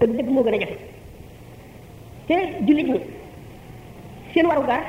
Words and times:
ak 0.00 0.26
moo 0.28 0.42
gën 0.44 0.54
a 0.54 0.58
jafe 0.60 0.76
te 2.28 2.34
jullit 2.66 2.86
ñi 2.86 3.00
seen 4.34 4.46
warugar 4.46 4.82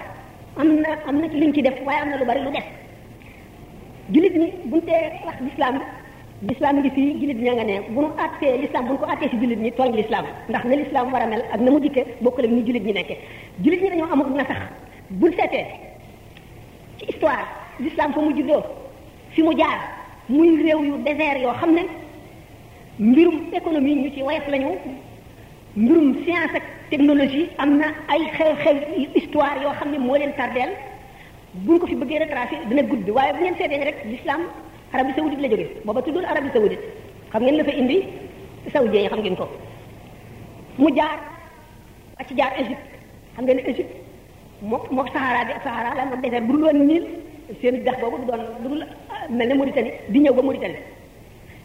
am 0.58 0.80
na 0.82 0.90
am 1.08 1.20
na 1.22 1.30
ci 1.30 1.38
luñ 1.40 1.54
ci 1.54 1.62
def 1.62 1.80
waaye 1.86 2.02
am 2.02 2.10
na 2.10 2.18
lu 2.18 2.26
bari 2.26 2.40
lu 2.42 2.52
def 2.52 2.66
jullit 4.12 4.34
ñi 4.36 4.52
buñ 4.66 4.82
tee 4.82 5.22
wax 5.26 5.36
lislaam 5.42 5.80
lislaam 6.44 6.76
ngi 6.80 6.90
fii 6.90 7.20
jullit 7.20 7.38
ña 7.40 7.52
nga 7.54 7.64
ne 7.64 7.80
bu 7.94 8.02
nu 8.02 8.08
àttee 8.18 8.58
lislaam 8.62 8.86
bu 8.86 8.92
nu 8.94 9.00
ko 9.00 9.06
àttee 9.06 9.30
si 9.30 9.38
jullit 9.40 9.58
ñi 9.60 9.72
tooñ 9.72 9.96
lislaam 9.96 10.26
ndax 10.50 10.64
na 10.66 10.76
lislaam 10.76 11.12
war 11.14 11.22
a 11.22 11.28
mel 11.28 11.42
ak 11.54 11.60
na 11.62 11.72
mu 11.72 11.80
dikkee 11.80 12.06
bokkul 12.22 12.44
ak 12.46 12.52
ni 12.52 12.62
jullit 12.66 12.84
ñi 12.84 12.94
nekke 12.94 13.18
jullit 13.64 13.82
ñi 13.82 13.90
dañoo 13.90 14.12
amul 14.12 14.36
na 14.36 14.46
sax 14.46 14.58
buñ 15.10 15.32
seetee 15.36 15.66
ci 16.98 17.06
histoire 17.08 17.46
lislaam 17.80 18.12
fa 18.14 18.20
mu 18.22 18.32
juddoo 18.36 18.62
fi 19.32 19.42
mu 19.44 19.54
jaar 19.58 19.80
muy 20.30 20.62
réew 20.64 20.84
yu 20.84 20.94
désert 21.04 21.42
yoo 21.42 21.54
xam 21.60 21.74
ne 21.74 21.82
mbirum 23.00 23.36
économie 23.54 23.96
ñu 23.96 24.10
ci 24.16 24.22
wayef 24.24 24.48
lañu 24.50 24.70
mbirum 25.76 26.16
science 26.24 26.56
ak 26.56 26.64
technologie 26.90 27.50
am 27.58 27.78
na 27.78 27.88
ay 28.10 28.22
xew-xew 28.36 28.78
histoire 29.16 29.58
yoo 29.62 29.72
xam 29.80 29.92
ne 29.92 29.98
moo 30.00 30.16
leen 30.18 30.34
tardeel 30.36 30.70
buñ 31.54 31.80
ko 31.80 31.86
fi 31.88 31.96
bëggee 31.96 32.20
retracé 32.20 32.56
dina 32.70 32.82
gudd 32.82 33.08
waaye 33.10 33.34
bu 33.34 33.40
ngeen 33.42 33.56
seetee 33.58 33.84
rek 33.86 33.98
l'islam 34.06 34.42
arabie 34.94 35.14
saoudite 35.16 35.40
la 35.42 35.48
jógee 35.50 35.68
booba 35.86 36.02
tuddul 36.02 36.26
arabie 36.26 36.50
saoudite 36.54 36.80
xam 37.32 37.44
ngeen 37.44 37.58
la 37.58 37.64
fa 37.64 37.72
indi 37.72 37.98
saoudien 38.74 39.04
yi 39.04 39.08
xam 39.10 39.20
ngeen 39.20 39.36
ko 39.36 39.46
mu 40.80 40.90
jaar 40.98 41.18
wàcc 42.18 42.32
jaar 42.36 42.54
égypte 42.62 42.88
xam 43.36 43.46
ngeen 43.46 43.58
ne 43.58 43.64
égypte 43.72 43.94
mook 44.64 44.90
mook 44.92 45.10
sahara 45.14 45.46
bi 45.46 45.52
ak 45.54 45.62
sahara 45.64 45.94
la 45.96 46.06
ma 46.06 46.16
defar 46.16 46.42
bu 46.42 46.52
dul 46.54 46.64
woon 46.64 46.86
niil 46.88 47.06
seen 47.62 47.84
dex 47.84 48.00
boobu 48.00 48.26
doon 48.26 48.42
dul 48.64 48.86
mel 49.30 49.48
ne 49.48 49.54
mauritanie 49.54 49.94
di 50.10 50.20
ñëw 50.20 50.34
ba 50.34 50.42
mauritanie 50.42 50.97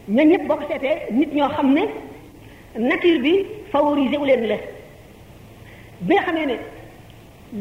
ñooñu 0.08 0.30
ñëpp 0.32 0.46
boo 0.48 0.56
ko 0.58 0.64
seetee 0.68 0.96
nit 1.12 1.30
ñoo 1.36 1.48
xam 1.54 1.68
ne 1.74 1.82
nature 2.88 3.18
bi 3.24 3.32
favoriser 3.70 4.18
wu 4.20 4.26
leen 4.26 4.46
la 4.48 4.56
bi 6.00 6.14
xamee 6.24 6.46
ne 6.46 6.54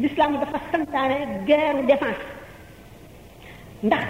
l'islam 0.02 0.39
dafa 0.39 0.59
santaane 0.72 1.45
guerre 1.45 1.83
défense 1.86 2.22
ndax 3.83 4.06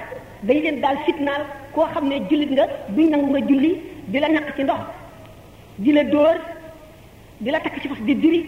dañ 0.47 0.57
leen 0.61 0.79
daal 0.81 0.97
fitnaal 1.05 1.41
koo 1.75 1.85
xam 1.93 2.07
ne 2.07 2.17
jullit 2.29 2.51
nga 2.51 2.65
duñ 2.89 3.07
nangu 3.09 3.29
nga 3.31 3.41
julli 3.47 3.71
di 4.07 4.19
la 4.19 4.27
ñaq 4.29 4.55
ci 4.55 4.63
ndox 4.63 4.79
di 5.79 5.91
la 5.91 6.03
dóor 6.05 6.35
di 7.41 7.49
la 7.51 7.59
takk 7.59 7.81
ci 7.81 7.88
fas 7.89 7.99
di 7.99 8.16
diri 8.16 8.41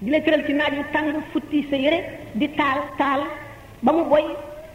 di 0.00 0.10
la 0.10 0.20
tëral 0.20 0.44
ci 0.44 0.52
naaj 0.54 0.72
yu 0.74 0.84
tàng 0.92 1.22
futti 1.32 1.66
sa 1.70 1.76
yére 1.76 2.00
di 2.34 2.48
taal 2.58 2.78
taal 2.98 3.20
ba 3.80 3.92
mu 3.92 4.04
boy 4.08 4.24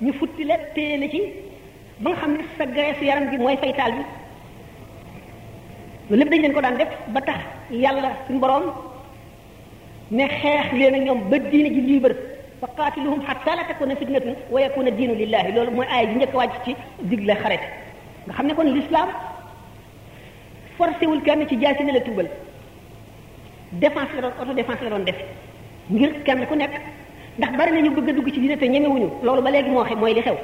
ñu 0.02 0.14
futti 0.14 0.44
la 0.46 0.58
téye 0.74 1.10
ci 1.10 1.20
ba 1.98 2.10
nga 2.12 2.18
xam 2.20 2.32
ne 2.38 2.44
sa 2.58 2.66
graisse 2.66 3.04
yaram 3.04 3.26
bi 3.30 3.38
mooy 3.38 3.58
fay 3.58 3.74
taal 3.74 3.92
bi 3.92 4.04
loolu 6.10 6.20
lépp 6.24 6.30
dañ 6.32 6.42
leen 6.42 6.54
ko 6.54 6.62
daan 6.62 6.78
def 6.78 6.88
ba 7.14 7.22
tax 7.22 7.40
yàlla 7.72 8.10
suñu 8.28 8.40
borom 8.40 8.64
ne 10.12 10.28
xeex 10.28 10.74
leen 10.74 10.96
ak 10.96 11.02
ñoom 11.02 11.30
ba 11.30 11.38
diine 11.40 11.70
ji 11.74 11.82
libre 11.82 12.14
fa 12.62 12.68
qatiluhum 12.78 13.22
hatta 13.28 13.56
la 13.56 13.64
takuna 13.68 13.96
fitnatun 13.96 14.36
wa 14.52 14.60
yakuna 14.62 14.92
diinu 14.92 15.16
lillahi 15.16 15.52
loolu 15.54 15.72
mooy 15.72 15.86
aaya 15.88 16.10
yi 16.10 16.16
njëkk 16.16 16.34
wàcc 16.36 16.64
ci 16.66 16.76
digle 17.02 17.34
xaret 17.42 17.60
nga 18.26 18.34
xam 18.34 18.46
ne 18.48 18.54
kon 18.54 18.64
l'islam 18.66 19.10
forcé 20.78 21.06
wul 21.08 21.22
kenn 21.22 21.48
ci 21.48 21.56
jaasi 21.60 21.84
ne 21.84 21.92
la 21.94 22.00
tuubal 22.02 22.30
défense 23.72 24.10
la 24.16 24.22
doon 24.22 24.34
auto 24.42 24.54
défense 24.54 24.82
la 24.84 24.90
doon 24.90 25.04
def 25.06 25.20
ngir 25.90 26.24
kenn 26.24 26.46
ku 26.46 26.56
nekk 26.56 26.74
ndax 27.40 27.52
bari 27.58 27.72
nañu 27.72 27.90
bëgg 27.96 28.10
a 28.10 28.14
dugg 28.14 28.32
ci 28.34 28.40
diine 28.40 28.58
te 28.58 28.66
ñemewuñu 28.68 29.10
loolu 29.24 29.42
ba 29.42 29.50
léegi 29.50 29.70
moo 29.70 29.84
xe 29.84 29.96
mooy 29.96 30.14
li 30.14 30.22
xew 30.22 30.38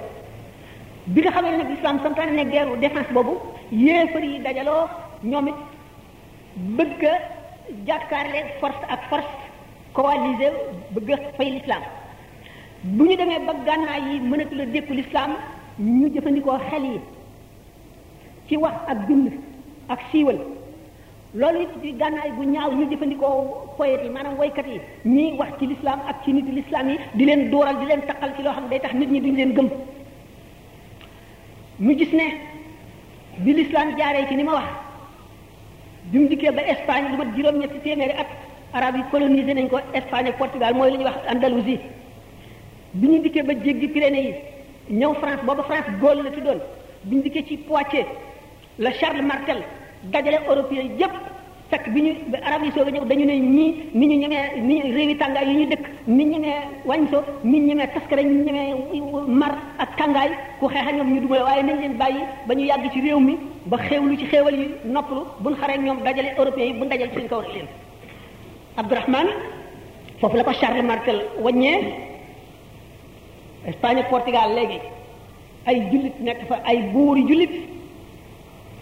bi 1.06 1.22
nga 1.22 1.31
xamee 1.31 1.52
ne 1.52 1.58
nag 1.58 1.70
l'islam 1.70 2.00
santaane 2.03 2.31
ne 2.31 2.44
guerre 2.50 2.78
défense 2.80 3.12
boobu 3.14 3.38
yéefar 3.72 4.23
yi 4.23 4.40
dajaloo 4.40 4.88
ñoom 5.24 5.48
it 5.48 5.54
bëgg 6.78 7.04
a 7.04 7.14
jàkkaarle 7.88 8.42
force 8.60 8.84
ak 8.90 9.02
force 9.10 9.38
coalisé 9.94 10.50
bëgg 10.94 11.10
a 11.12 11.18
fay 11.38 11.52
l'islam 11.52 11.82
bu 12.84 13.04
ñu 13.06 13.16
demee 13.16 13.40
ba 13.46 13.54
gànnaay 13.66 14.02
yi 14.14 14.20
mënatul 14.20 14.62
a 14.62 14.66
dékku 14.66 14.94
l'islam 14.94 15.31
ñu 15.80 16.12
jëfandikoo 16.14 16.58
xel 16.70 16.84
yi 16.86 17.00
ci 18.48 18.58
wax 18.58 18.74
ak 18.92 19.06
bind 19.08 19.31
ak 19.90 20.00
siiwal 20.12 20.40
loolu 21.36 21.60
it 21.62 21.72
di 21.81 21.92
gànnaay 21.94 22.31
bu 22.31 22.44
ñaaw 22.44 22.72
ñu 22.74 22.90
jëfandikoo 22.90 23.76
poète 23.78 24.04
yi 24.04 24.10
maanaam 24.10 24.38
woykat 24.40 24.66
yi 24.68 24.81
ñiy 25.06 25.36
wax 25.38 25.50
ci 25.60 25.68
lislaam 25.68 26.00
ak 26.10 26.24
ci 26.24 26.34
nit 26.34 26.50
l'islam 26.52 26.90
yi 26.90 26.98
di 27.14 27.26
leen 27.26 27.50
dóoral 27.52 27.78
di 27.80 27.86
leen 27.86 28.02
taqal 28.02 28.34
ci 28.36 28.42
loo 28.44 28.54
xam 28.54 28.64
ne 28.64 28.70
day 28.70 28.80
tax 28.80 28.94
nit 28.94 29.10
ñi 29.12 29.22
duñ 29.22 29.36
leen 29.36 29.54
gëm 29.56 29.70
ñu 31.80 31.98
gis 31.98 32.12
ne 32.14 32.24
bi 33.38 33.54
l'islam 33.54 33.96
jaaree 33.98 34.28
ci 34.28 34.36
ni 34.36 34.44
ma 34.44 34.54
wax 34.54 34.68
bi 36.06 36.19
mu 36.19 36.28
dikkee 36.29 36.51
ba 36.56 36.62
Espagne 36.67 37.09
lu 37.12 37.17
mat 37.17 37.28
juróom-ñetti 37.35 37.79
téeméeri 37.84 38.13
at 38.13 38.29
arab 38.73 38.95
yi 38.97 39.03
colonisé 39.12 39.53
nañ 39.53 39.67
ko 39.69 39.78
Espagne 39.94 40.28
ak 40.29 40.38
Portugal 40.38 40.73
mooy 40.73 40.91
li 40.91 40.97
ñuy 40.97 41.03
wax 41.07 41.17
Andalousie 41.31 41.78
bi 42.94 43.07
ñu 43.07 43.22
dikkee 43.23 43.44
ba 43.44 43.53
jéggi 43.63 43.88
Pyrénées 43.88 44.28
yi 44.89 44.95
ñëw 45.00 45.13
France 45.22 45.44
booba 45.45 45.63
France 45.63 45.89
Gaule 46.01 46.23
la 46.23 46.31
tuddoon 46.31 46.59
bi 47.03 47.16
ñu 47.17 47.22
dikkee 47.22 47.45
ci 47.47 47.57
Poitiers 47.57 48.07
la 48.79 48.91
Charles 48.94 49.23
Martel 49.25 49.62
dajale 50.12 50.38
européens 50.47 50.97
yépp 51.00 51.13
fekk 51.72 51.88
bi 51.96 52.02
ñu 52.04 52.12
arab 52.44 52.62
yi 52.68 52.72
soog 52.76 52.92
dañu 53.09 53.26
ne 53.26 53.36
ñii 53.40 53.70
ni 53.96 54.06
ñu 54.12 54.16
ñemee 54.22 54.44
ni 54.62 54.74
ñu 54.84 54.92
réewi 54.96 55.16
tàngaay 55.18 55.46
yi 55.50 55.56
ñu 55.59 55.66
dëkk 55.72 55.86
ni 56.18 56.24
ñemee 56.32 56.58
wàñso 56.86 57.20
ni 57.44 57.58
ñemee 57.68 57.88
taskare 57.96 58.24
ñu 58.24 58.44
ñemee 58.46 58.70
mar 59.42 59.54
ak 59.80 59.96
tàngaay 59.98 60.30
ku 60.60 60.68
xeex 60.68 60.88
ak 60.90 60.96
ñoom 60.98 61.12
ñu 61.16 61.22
dugale 61.22 61.44
waaye 61.48 61.64
nañ 61.64 61.76
leen 61.81 61.94
bàyyi 61.98 62.20
ba 62.48 62.54
ñu 62.56 62.64
yàgg 62.70 62.92
ci 62.92 63.00
réew 63.02 63.20
mi 63.20 63.36
ba 63.72 63.78
lu 64.06 64.18
ci 64.20 64.26
xéewal 64.30 64.56
yi 64.60 64.68
noppalu 64.94 65.22
buñ 65.40 65.56
xaree 65.56 65.78
ñoom 65.86 66.00
dajalee 66.04 66.34
européens 66.38 66.68
yi 66.68 66.74
buñ 66.80 66.90
dajale 66.90 67.10
ci 67.14 67.20
seen 67.20 67.28
kaw 67.30 67.40
rek 67.40 67.54
leen 67.56 67.68
Abdourahman 68.78 69.28
foofu 70.20 70.36
la 70.38 70.44
ko 70.44 70.52
Charles 70.54 70.84
Martel 70.84 71.22
waññee 71.40 71.80
Espagne 73.68 74.04
Portugal 74.10 74.52
léegi 74.56 74.80
ay 75.66 75.78
jullit 75.92 76.16
nekk 76.20 76.48
fa 76.48 76.60
ay 76.66 76.78
buuri 76.94 77.24
jullit 77.28 77.52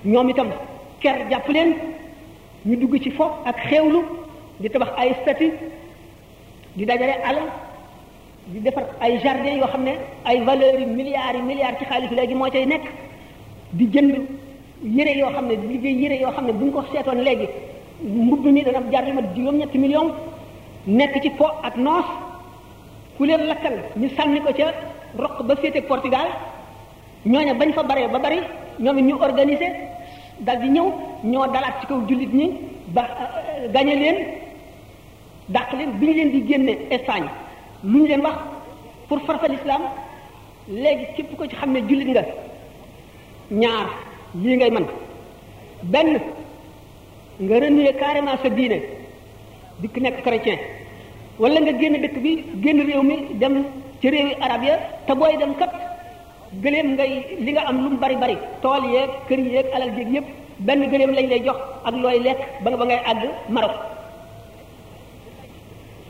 ñoom 0.05 0.29
itam 0.29 0.47
ker 0.99 1.27
jàpp 1.29 1.47
leen 1.49 1.73
ñu 2.65 2.75
dugg 2.75 2.99
ci 3.01 3.11
fo 3.11 3.41
ak 3.45 3.57
xewlu 3.69 4.03
di 4.59 4.69
tabax 4.69 4.89
ay 4.97 5.13
stati 5.21 5.49
di 6.73 6.85
dajale 6.85 7.15
alal 7.23 7.45
di 8.47 8.59
defar 8.59 8.85
ay 8.99 9.19
jardin 9.19 9.57
yoo 9.59 9.67
xam 9.67 9.83
ne 9.83 9.91
ay 10.25 10.43
valeurs 10.43 10.79
yi 10.79 10.85
milliards 10.85 11.37
yi 11.37 11.41
milliards 11.45 11.77
ci 11.79 11.85
xaalis 11.85 12.11
léegi 12.11 12.35
mooy 12.35 12.51
cay 12.51 12.65
nekk 12.65 12.81
di 13.71 13.85
jënd 13.87 14.15
yére 14.83 15.15
yoo 15.17 15.29
xam 15.31 15.45
ne 15.47 15.55
di 15.55 15.67
liggéey 15.67 15.95
yére 16.01 16.15
yoo 16.21 16.31
xam 16.31 16.45
ne 16.47 16.51
bu 16.53 16.65
ñu 16.65 16.71
ko 16.71 16.83
seetoon 16.91 17.21
léegi 17.23 17.47
mbubb 18.03 18.45
mi 18.45 18.61
dana 18.63 18.79
jar 18.91 19.03
li 19.05 19.11
ma 19.13 19.21
juróom-ñetti 19.33 19.77
million 19.77 20.11
nekk 20.85 21.21
ci 21.21 21.29
po 21.29 21.45
ak 21.63 21.75
noos 21.77 22.05
ku 23.17 23.23
leen 23.23 23.45
lakkal 23.47 23.73
ñu 23.95 24.09
sànni 24.17 24.39
ko 24.41 24.51
ca 24.53 24.73
roq 25.17 25.43
ba 25.43 25.55
féete 25.55 25.81
Portugal 25.87 26.27
ñooña 27.25 27.53
bañ 27.53 27.71
fa 27.73 27.83
bare 27.83 28.07
ba 28.11 28.19
bari 28.19 28.39
ñoo 28.79 28.97
it 28.97 29.03
ñu 29.05 29.13
organiser 29.19 29.71
dal 30.39 30.57
di 30.63 30.69
ñëw 30.75 30.87
ñoo 31.31 31.45
dalaat 31.53 31.75
ci 31.81 31.85
kaw 31.87 31.99
jullit 32.07 32.33
ñi 32.39 32.47
ba 32.95 33.01
euh, 33.01 33.63
euh, 33.63 33.67
gañe 33.73 33.95
leen 34.01 34.15
dàq 35.49 35.69
leen 35.77 35.91
bi 35.99 36.05
ñu 36.07 36.13
leen 36.15 36.31
di 36.31 36.41
génne 36.47 36.69
Espagne 36.89 37.29
lu 37.83 37.99
ñu 38.01 38.05
leen 38.07 38.21
wax 38.21 38.35
pour 39.07 39.19
farfal 39.25 39.51
islam 39.53 39.81
léegi 40.67 41.05
képp 41.15 41.35
ko 41.37 41.45
ci 41.47 41.55
xam 41.55 41.71
ne 41.73 41.79
jullit 41.89 42.07
nga 42.07 42.23
ñaar 43.51 43.87
lii 44.35 44.55
ngay 44.55 44.71
man 44.71 44.85
benn 45.83 46.19
nga 47.39 47.59
renier 47.59 47.93
carrément 47.95 48.37
sa 48.41 48.49
diine 48.49 48.79
dikk 49.81 49.97
nekk 49.99 50.21
chrétien 50.23 50.57
wala 51.39 51.59
nga 51.59 51.73
génn 51.79 51.99
dëkk 52.01 52.17
bi 52.23 52.43
génn 52.63 52.81
réew 52.87 53.01
mi 53.03 53.15
dem 53.33 53.65
ci 54.01 54.09
réewi 54.09 54.33
arab 54.39 54.63
ya 54.63 54.77
te 55.05 55.13
booy 55.13 55.37
dem 55.37 55.53
kat 55.55 55.88
gëléem 56.53 56.95
ngay 56.95 57.11
li 57.39 57.51
nga 57.51 57.61
am 57.69 57.77
lu 57.83 57.89
mu 57.89 57.97
bari 57.97 58.15
bari 58.15 58.35
tool 58.61 58.83
yeeg 58.91 59.09
kër 59.27 59.39
yeeg 59.39 59.65
alal 59.75 59.91
jéeg 59.97 60.13
yépp 60.13 60.25
benn 60.59 60.89
gëléem 60.91 61.11
lañ 61.13 61.27
lay 61.27 61.41
jox 61.45 61.57
ak 61.83 61.93
looy 61.93 62.19
lekk 62.19 62.37
ba 62.63 62.69
nga 62.69 62.77
ba 62.77 62.85
ngay 62.85 62.97
àgg 63.05 63.23
Maroc 63.49 63.71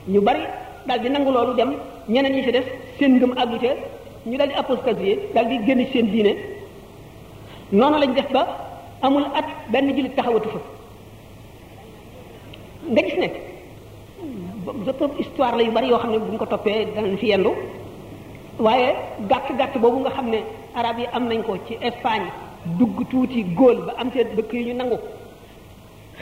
ñu 0.07 0.21
bari 0.21 0.39
daal 0.85 0.99
di 1.01 1.09
nangu 1.09 1.31
loolu 1.31 1.53
dem 1.55 1.73
ñeneen 2.07 2.33
ñi 2.35 2.43
ci 2.43 2.51
def 2.51 2.65
seen 2.99 3.15
ngëm 3.15 3.33
àggu 3.37 3.57
ñu 4.25 4.37
daal 4.37 4.49
di 4.49 4.53
apostasier 4.55 5.17
daal 5.33 5.47
di 5.49 5.59
génn 5.65 5.85
seen 5.91 6.09
diine 6.11 6.33
noonu 7.71 7.97
lañ 7.97 8.13
def 8.13 8.31
ba 8.31 8.43
amul 9.01 9.25
at 9.35 9.45
benn 9.71 9.87
jullit 9.95 10.15
taxawatu 10.15 10.49
fa 10.49 10.59
nga 12.91 13.01
gis 13.03 13.15
ne 13.21 13.27
ba 14.65 15.05
histoire 15.17 15.55
la 15.57 15.63
yu 15.63 15.71
bari 15.71 15.87
yoo 15.87 15.97
xam 15.99 16.11
ne 16.11 16.17
bu 16.19 16.31
ñu 16.31 16.37
ko 16.37 16.45
toppee 16.45 16.87
danañ 16.95 17.17
fi 17.17 17.27
yendu 17.27 17.51
waaye 18.59 18.87
gàtt-gàtt 19.29 19.77
boobu 19.81 19.99
nga 19.99 20.09
xam 20.15 20.29
ne 20.31 20.39
arab 20.75 20.99
yi 20.99 21.05
am 21.13 21.27
nañ 21.27 21.41
ko 21.43 21.57
ci 21.67 21.73
Espagne 21.81 22.29
dugg 22.79 23.07
tuuti 23.11 23.43
góol 23.55 23.77
ba 23.87 23.93
am 23.97 24.11
seen 24.11 24.27
dëkk 24.35 24.53
yu 24.53 24.63
ñu 24.67 24.73
nangu 24.73 24.97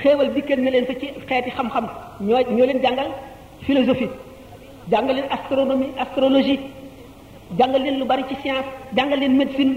xéewal 0.01 0.33
dikkeen 0.33 0.61
na 0.63 0.69
leen 0.71 0.85
fa 0.85 0.93
ci 0.99 1.07
xeeti 1.27 1.49
xam-xam 1.57 1.87
ñoo 2.21 2.41
ñoo 2.55 2.65
leen 2.65 2.81
jàngal 2.83 3.09
philosophie 3.65 4.07
jàngal 4.91 5.15
leen 5.15 5.27
astronomie 5.29 5.89
astrologie 5.97 6.57
jàngal 7.59 7.81
leen 7.81 7.99
lu 7.99 8.05
bari 8.05 8.23
ci 8.29 8.35
science 8.35 8.67
jàngal 8.95 9.19
leen 9.19 9.35
médecine 9.37 9.75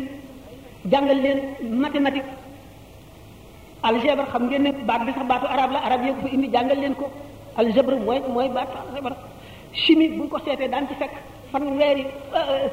jàngal 0.93 1.17
leen 1.23 1.39
mathématique 1.71 2.31
algèbre 3.83 4.25
xam 4.33 4.49
ngeen 4.49 4.63
ne 4.63 4.73
baat 4.85 5.05
bi 5.07 5.13
sax 5.15 5.25
baatu 5.27 5.47
arab 5.47 5.71
la 5.73 5.79
arab 5.79 6.05
yëpp 6.07 6.21
fa 6.23 6.29
indi 6.35 6.49
jàngal 6.53 6.79
leen 6.79 6.95
ko 6.95 7.07
algèbre 7.57 7.95
mooy 8.05 8.21
mooy 8.29 8.49
baatu 8.49 8.77
algèbre 8.89 9.15
chimie 9.73 10.09
bu 10.09 10.23
ñu 10.25 10.29
ko 10.29 10.39
seetee 10.45 10.69
daan 10.69 10.87
ci 10.89 10.95
fekk 10.95 11.13
fanweeri 11.53 12.07
euh, 12.35 12.67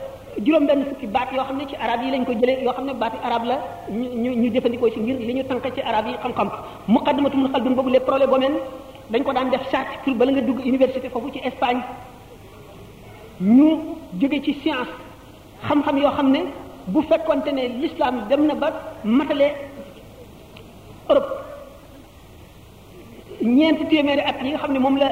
juróom-benn 0.44 0.86
fukki 0.94 1.08
baat 1.10 1.34
yoo 1.34 1.44
xam 1.44 1.58
ne 1.58 1.66
ci 1.68 1.76
arab 1.76 2.02
yi 2.04 2.12
lañ 2.14 2.26
ko 2.26 2.32
jëlee 2.34 2.64
yoo 2.64 2.74
xam 2.74 2.86
ne 2.86 2.94
baat 2.94 3.14
arab 3.24 3.44
la 3.46 3.56
ñu 3.92 4.08
ñu 4.24 4.32
ñu 4.42 4.52
jëfandikoo 4.54 4.92
ci 4.94 5.00
ngir 5.00 5.20
li 5.20 5.34
ñu 5.36 5.44
tànk 5.44 5.64
ci 5.76 5.82
arab 5.82 6.08
yi 6.08 6.14
xam-xam 6.24 6.50
muqaddimatul 6.88 7.50
xaldun 7.54 7.74
boobu 7.76 7.90
les 7.90 8.00
problèmes 8.00 8.28
boobu 8.30 8.48
dañ 9.12 9.24
ko 9.24 9.34
daan 9.34 9.50
def 9.50 9.70
charte 9.72 9.98
pour 10.04 10.14
bala 10.16 10.32
nga 10.32 10.42
dugg 10.42 10.60
université 10.66 11.10
foofu 11.10 11.32
ci 11.34 11.40
Espagne 11.44 11.82
ñu 13.42 13.98
jóge 14.22 14.42
ci 14.44 14.54
science 14.62 14.92
xam-xam 15.68 15.98
yoo 15.98 16.12
xam 16.12 16.32
ne 16.32 16.40
bu 16.88 17.02
fekkonte 17.02 17.52
ne 17.54 17.68
l'islam 17.82 18.26
dem 18.30 18.46
na 18.48 18.54
ba 18.56 18.70
matale 19.04 19.48
Europe 21.10 21.32
ñeenti 23.42 23.86
téeméeri 23.88 24.22
at 24.22 24.42
yi 24.44 24.50
nga 24.52 24.58
xam 24.60 24.74
ne 24.74 24.80
moom 24.80 24.98
la 24.98 25.10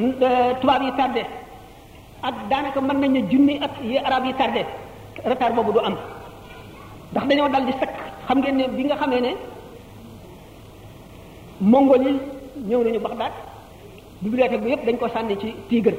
euh, 0.00 0.52
tubaab 0.60 0.82
yi 0.82 0.92
tardé. 0.92 1.22
ak 2.22 2.34
daanaka 2.50 2.78
mën 2.82 2.98
nañ 3.00 3.10
ne 3.12 3.22
junni 3.30 3.58
at 3.62 3.70
yi 3.82 3.98
arab 3.98 4.24
yi 4.24 4.34
tardé 4.34 4.66
retard 5.24 5.54
boobu 5.54 5.72
du 5.72 5.78
am 5.80 5.96
ndax 7.12 7.26
dañoo 7.28 7.48
dal 7.48 7.66
di 7.66 7.72
sakk 7.72 7.94
xam 8.26 8.38
ngeen 8.38 8.56
ne 8.56 8.68
bi 8.68 8.84
nga 8.84 8.96
xamee 8.96 9.20
ne 9.20 9.30
mongol 11.60 12.04
yi 12.06 12.16
ñëw 12.68 12.82
nañu 12.84 12.98
Baxdaad 13.00 13.32
bibliothèque 14.22 14.60
bi 14.62 14.70
yëpp 14.70 14.84
dañ 14.86 14.96
ko 14.98 15.08
sànni 15.08 15.36
ci 15.38 15.54
Tigre 15.68 15.96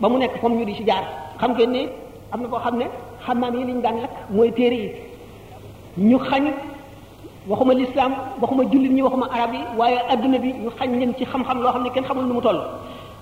ba 0.00 0.08
mu 0.08 0.18
nekk 0.18 0.40
comme 0.40 0.56
ñu 0.56 0.64
di 0.64 0.74
ci 0.74 0.84
jaar 0.86 1.04
xam 1.40 1.52
ngeen 1.52 1.70
ne 1.70 1.88
am 2.32 2.42
na 2.42 2.48
koo 2.48 2.58
xam 2.58 2.76
ne 2.78 2.86
xamaam 3.24 3.54
yi 3.56 3.64
liñ 3.64 3.80
daan 3.82 4.00
lakk 4.00 4.14
mooy 4.30 4.52
téere 4.52 4.76
yi 4.76 4.92
ñu 5.98 6.18
xañ 6.18 6.44
waxuma 7.48 7.74
lislaam 7.74 8.12
waxuma 8.40 8.64
jullit 8.72 8.92
ñi 8.92 9.02
waxuma 9.02 9.26
arab 9.32 9.52
yi 9.54 9.60
waaye 9.76 9.98
adduna 10.08 10.38
bi 10.38 10.52
ñu 10.54 10.70
xañ 10.78 10.90
leen 10.98 11.12
ci 11.18 11.24
xam-xam 11.26 11.60
loo 11.60 11.70
xam 11.72 11.82
ne 11.82 11.90
kenn 11.90 12.04
xamul 12.04 12.24
nu 12.24 12.34
mu 12.34 12.40
toll 12.40 12.60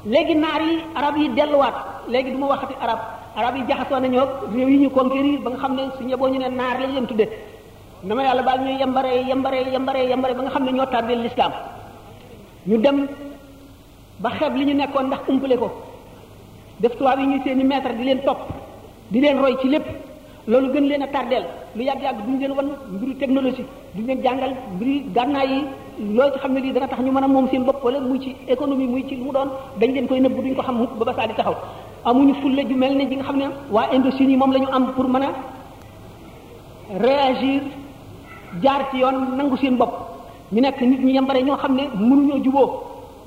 léegi 0.07 0.35
naar 0.35 0.63
yi 0.63 0.75
arab 0.95 1.17
yi 1.19 1.29
delluwaat 1.37 1.75
léegi 2.09 2.31
du 2.31 2.39
ma 2.39 2.47
waxati 2.47 2.75
arab 2.81 2.99
arab 3.37 3.57
yi 3.57 3.63
jaxasoo 3.69 4.01
nañoo 4.01 4.21
ak 4.23 4.31
réew 4.55 4.69
yi 4.69 4.79
ñu 4.83 4.91
conquérir 4.91 5.39
ba 5.43 5.51
nga 5.51 5.59
xam 5.63 5.75
ne 5.75 5.83
su 5.99 6.05
yeboo 6.05 6.29
ñu 6.33 6.39
ne 6.39 6.49
naar 6.49 6.79
lañ 6.81 6.91
leen 6.93 7.07
tudde 7.07 7.27
na 8.05 8.15
ma 8.15 8.23
yàlla 8.23 8.43
baal 8.43 8.61
ñuy 8.65 8.77
yembare 8.81 9.11
yembare 9.29 9.59
yembare 9.75 9.99
yembare 10.11 10.35
ba 10.35 10.43
nga 10.43 10.51
xam 10.55 10.65
ne 10.65 10.71
ñoo 10.73 10.87
tàbbeel 10.87 11.21
lislaam 11.23 11.53
ñu 12.69 12.77
dem 12.79 13.07
ba 14.23 14.31
xeeb 14.39 14.55
li 14.57 14.65
ñu 14.67 14.75
nekkoon 14.75 15.07
ndax 15.07 15.21
umpale 15.29 15.57
ko 15.57 15.69
def 16.81 16.93
tubaab 16.97 17.19
yi 17.19 17.27
ñuy 17.27 17.41
seeni 17.45 17.65
maître 17.65 17.91
di 17.97 18.05
leen 18.05 18.21
topp 18.25 18.41
di 19.13 19.21
leen 19.21 19.39
roy 19.41 19.57
ci 19.61 19.69
lépp 19.69 19.87
loolu 20.47 20.73
gën 20.73 20.87
leen 20.89 21.03
a 21.03 21.07
tardeel 21.09 21.45
lu 21.75 21.83
yàgg-yàgg 21.83 22.19
duñu 22.27 22.39
leen 22.39 22.53
wan 22.57 22.69
mbiru 22.95 23.15
technologie 23.19 23.65
duñu 23.95 24.07
leen 24.07 24.23
jàngal 24.23 24.53
mbiru 24.77 24.93
gànnaay 25.15 25.49
yi 25.55 25.61
loo 25.99 26.31
ci 26.33 26.39
xam 26.39 26.53
ne 26.53 26.61
lii 26.61 26.73
dana 26.73 26.87
tax 26.89 27.01
ñu 27.01 27.13
mën 27.13 27.23
a 27.23 27.27
moom 27.29 27.49
seen 27.51 27.65
bopp 27.65 27.83
wala 27.85 28.01
muy 28.01 28.19
ci 28.21 28.37
économie 28.47 28.87
muy 28.87 29.03
ci 29.09 29.17
mu 29.17 29.33
doon 29.33 29.49
dañ 29.81 29.93
leen 29.93 30.07
koy 30.07 30.21
nëbb 30.21 30.37
duñ 30.37 30.55
ko 30.55 30.63
xam 30.63 30.87
ba 30.99 31.05
ba 31.05 31.13
saa 31.15 31.27
di 31.27 31.35
taxaw 31.35 31.55
amuñu 32.05 32.35
fulla 32.41 32.63
ju 32.69 32.77
mel 32.77 32.95
ne 32.97 33.09
ji 33.09 33.17
nga 33.17 33.23
xam 33.25 33.37
ne 33.37 33.45
waa 33.71 33.89
Indochine 33.93 34.31
yi 34.31 34.37
moom 34.37 34.53
la 34.53 34.59
ñu 34.59 34.67
am 34.73 34.93
pour 34.95 35.09
mën 35.09 35.23
a 35.23 35.33
réagir 37.01 37.63
jaar 38.63 38.89
ci 38.91 38.99
yoon 38.99 39.37
nangu 39.37 39.57
seen 39.57 39.77
bopp 39.77 39.93
ñu 40.53 40.61
nekk 40.61 40.81
nit 40.83 41.01
ñi 41.01 41.13
yambare 41.15 41.43
ñoo 41.43 41.57
xam 41.57 41.75
ne 41.75 41.83
mënuñoo 41.99 42.45
juboo 42.45 42.69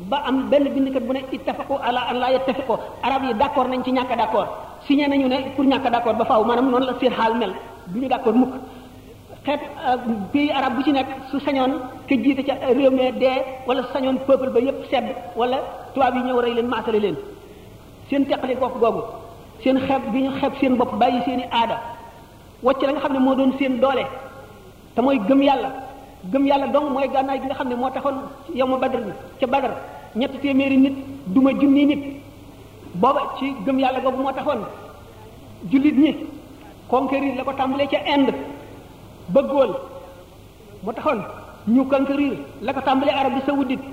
ba 0.09 0.21
am 0.27 0.47
benn 0.49 0.69
bindkat 0.69 1.03
bu 1.05 1.13
ne 1.13 1.19
ittafaqu 1.31 1.73
ala 1.83 2.01
an 2.11 2.19
la 2.19 2.29
yattafiqu 2.33 2.71
arab 3.03 3.23
yi 3.23 3.33
d'accord 3.33 3.67
nañ 3.67 3.81
ci 3.83 3.91
ñàkk 3.91 4.15
d'accord 4.17 4.47
signé 4.87 5.07
nañu 5.07 5.27
ne 5.27 5.35
pour 5.55 5.65
ñàkk 5.65 5.89
d'accord 5.91 6.15
ba 6.17 6.25
faaw 6.25 6.43
maanaam 6.45 6.69
noonu 6.69 6.85
la 6.85 6.93
seen 7.01 7.11
xaal 7.13 7.35
mel 7.37 7.53
ñu 7.95 8.07
d'accord 8.07 8.35
mukk 8.35 8.53
xeet 9.45 9.59
euh, 9.79 9.99
pays 10.33 10.49
arab 10.51 10.75
bu 10.75 10.81
ci 10.83 10.91
nekk 10.91 11.07
su 11.31 11.39
sañoon 11.39 11.71
ke 12.07 12.15
jiite 12.23 12.43
ca 12.47 12.53
réew 12.75 12.91
mi 12.91 13.03
dee 13.19 13.41
wala 13.67 13.81
su 13.83 13.89
sañoon 13.93 14.17
peuple 14.27 14.49
ba 14.49 14.59
yépp 14.59 14.85
sedd 14.91 15.05
wala 15.35 15.57
tubaab 15.93 16.15
yi 16.15 16.21
ñëw 16.23 16.41
rey 16.41 16.53
leen 16.53 16.67
maatale 16.67 16.99
leen 16.99 17.15
seen 18.09 18.25
teqali 18.25 18.55
bopp 18.55 18.73
googu 18.81 19.01
seen 19.63 19.77
xeeb 19.87 20.01
bi 20.11 20.21
ñu 20.21 20.31
xeeb 20.39 20.53
seen 20.61 20.75
bopp 20.77 20.91
bàyyi 20.99 21.21
seen 21.25 21.39
i 21.39 21.45
aada 21.51 21.77
wacc 22.63 22.81
la 22.81 22.91
nga 22.91 23.01
xam 23.01 23.13
ne 23.13 23.19
moo 23.19 23.35
doon 23.35 23.51
seen 23.59 23.79
doole 23.79 24.05
te 24.95 25.01
mooy 25.01 25.19
gëm 25.27 25.41
yàlla 25.41 25.69
gëm 26.31 26.45
yàlla 26.47 26.67
doom 26.67 26.93
mooy 26.93 27.07
gànnaay 27.13 27.39
gi 27.41 27.45
nga 27.47 27.55
xam 27.55 27.69
ne 27.69 27.75
moo 27.75 27.89
taxoon 27.89 28.15
yow 28.55 28.67
ma 28.67 28.77
badar 28.77 29.01
bi 29.01 29.11
ca 29.39 29.47
badar 29.47 29.73
ñetti 30.15 30.37
téeméeri 30.39 30.77
nit 30.77 30.95
duma 31.27 31.51
junni 31.51 31.85
nit 31.85 32.01
booba 32.93 33.21
ci 33.37 33.53
gëm 33.65 33.79
yàlla 33.79 33.99
googu 33.99 34.21
moo 34.21 34.33
taxoon 34.33 34.61
jullit 35.71 35.97
ñi 35.97 36.15
conquérir 36.89 37.35
la 37.37 37.43
ko 37.43 37.53
tàmbalee 37.53 37.87
ca 37.87 37.97
Inde 38.15 38.33
bëggoon 39.33 39.71
moo 40.83 40.93
taxoon 40.97 41.19
ñu 41.73 41.83
conquérir 41.91 42.33
la 42.61 42.73
ko 42.73 42.81
tàmbalee 42.81 43.15
Arabie 43.21 43.41
saoudite 43.45 43.83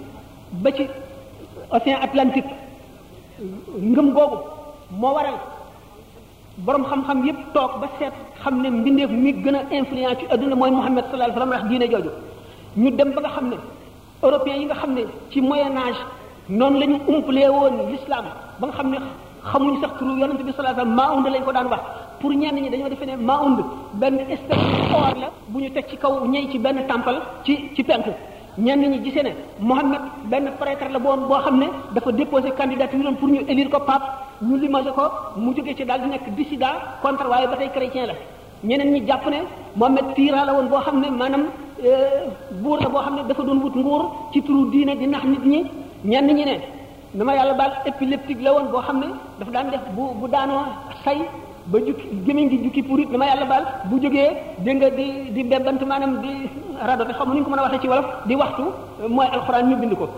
ba 0.62 0.70
ci 0.76 0.82
océan 1.70 1.98
Atlantique 2.06 2.44
ngëm 3.92 4.06
googu 4.14 4.38
moo 4.90 5.14
waral 5.14 5.36
borom 6.66 6.84
xam-xam 6.90 7.26
yépp 7.26 7.38
toog 7.54 7.70
ba 7.80 7.86
seet 7.98 8.12
xam 8.42 8.60
ne 8.62 8.70
mbindeef 8.70 9.10
mi 9.10 9.32
gën 9.42 9.54
a 9.56 9.62
influence 9.70 10.18
ci 10.20 10.26
adduna 10.34 10.54
mooy 10.56 10.70
Muhammad 10.70 11.04
sallallahu 11.04 11.24
alayhi 11.24 11.34
wa 11.40 11.44
sallam 11.44 11.48
ndax 11.52 11.62
diine 11.70 11.86
jooju 11.92 12.10
ñu 12.82 12.90
dem 12.98 13.10
ba 13.14 13.20
nga 13.20 13.28
xam 13.36 13.46
ne 13.50 13.56
européens 14.22 14.58
yi 14.60 14.64
nga 14.66 14.74
xam 14.80 14.90
ne 14.94 15.02
ci 15.30 15.40
moyen 15.42 15.76
âge 15.76 16.00
noonu 16.48 16.78
la 16.78 16.86
ñu 16.86 16.98
umpalee 17.12 17.48
woon 17.48 17.74
l'islam 17.90 18.24
ba 18.60 18.66
nga 18.66 18.76
xam 18.78 18.88
ne 18.90 18.98
xamuñ 19.50 19.80
sax 19.80 19.90
turu 19.98 20.16
yonente 20.20 20.42
bi 20.44 20.52
sallallahu 20.52 20.80
alayhi 20.80 20.90
wa 20.96 21.02
maa 21.02 21.16
unda 21.16 21.30
lañ 21.30 21.44
ko 21.44 21.52
daan 21.52 21.68
wax 21.70 21.82
pour 22.20 22.32
ñenn 22.34 22.54
ñi 22.56 22.70
dañoo 22.70 22.88
defee 22.88 23.06
ne 23.06 23.16
maund 23.16 23.58
benn 23.94 24.16
espèce 24.16 24.60
or 24.94 25.16
la 25.20 25.30
bu 25.48 25.60
ñu 25.60 25.70
teg 25.70 25.86
ci 25.88 25.96
kaw 25.96 26.24
ñëy 26.26 26.48
ci 26.50 26.58
benn 26.58 26.78
tàmpal 26.88 27.20
ci 27.44 27.56
ci 27.74 27.82
penk 27.84 28.06
ñenn 28.58 28.80
ñi 28.80 29.04
gisee 29.04 29.22
ne 29.22 29.32
Mohammed 29.60 30.00
benn 30.24 30.44
prêtre 30.58 30.88
la 30.90 30.98
boo 30.98 31.16
boo 31.16 31.38
xam 31.42 31.58
ne 31.58 31.66
dafa 31.94 32.12
déposé 32.12 32.50
candidature 32.56 33.12
pour 33.18 33.28
ñu 33.28 33.40
élire 33.46 33.68
ko 33.70 33.78
pape 33.80 34.04
ñu 34.42 34.56
limogé 34.58 34.90
ko 34.94 35.02
mu 35.36 35.52
jóge 35.54 35.74
ci 35.76 35.84
daal 35.84 36.00
di 36.02 36.08
nekk 36.08 36.28
dissident 36.36 36.78
contre 37.02 37.26
waaye 37.28 37.46
ba 37.48 37.56
tey 37.56 37.68
chrétien 37.68 38.06
la 38.06 38.14
ñeneen 38.64 38.92
ñi 38.92 39.06
jàpp 39.06 39.26
ne 39.30 39.40
Mohammed 39.74 40.14
tyran 40.14 40.44
la 40.46 40.52
woon 40.54 40.68
boo 40.68 40.80
xam 40.80 41.00
ne 41.00 41.10
maanaam 41.10 41.44
euh, 41.84 42.30
buur 42.52 42.78
la 42.80 42.88
boo 42.88 42.98
xam 43.02 43.16
ne 43.16 43.22
dafa 43.28 43.42
doon 43.42 43.60
wut 43.60 43.74
nguur 43.76 44.30
ci 44.32 44.42
turu 44.42 44.70
diine 44.70 44.96
di 44.96 45.06
nax 45.06 45.24
nit 45.24 45.44
ñi 45.44 45.64
ñenn 46.04 46.26
ñi 46.32 46.44
ne 46.44 46.56
dama 47.12 47.34
yàlla 47.34 47.52
baal 47.54 47.72
épileptique 47.84 48.40
la 48.42 48.52
woon 48.54 48.70
boo 48.70 48.80
xam 48.80 49.00
ne 49.00 49.06
dafa 49.38 49.50
daan 49.50 49.70
def 49.70 49.82
bu 49.94 50.26
daanoo 50.28 50.64
say 51.04 51.18
ba 51.66 51.78
jukki 51.82 52.06
gi 52.24 52.58
jukki 52.62 52.82
pour 52.82 53.00
it 53.00 53.10
dama 53.10 53.26
yàlla 53.26 53.44
baal 53.46 53.64
bu 53.90 53.98
jógee 54.00 54.30
dégg 54.58 54.76
nga 54.76 54.90
di 54.90 55.06
di 55.34 55.42
bebant 55.42 55.82
maanaam 55.84 56.20
di 56.22 56.48
rado 56.86 57.04
te 57.04 57.12
xam 57.12 57.28
nu 57.32 57.36
ñu 57.40 57.44
ko 57.44 57.50
mën 57.50 57.58
a 57.58 57.62
waxee 57.62 57.80
ci 57.80 57.88
wolof 57.88 58.06
di 58.24 58.34
waxtu 58.34 58.62
mooy 59.08 59.26
alxuraan 59.32 59.68
ñu 59.68 59.76
bind 59.80 59.94
ko 59.96 60.08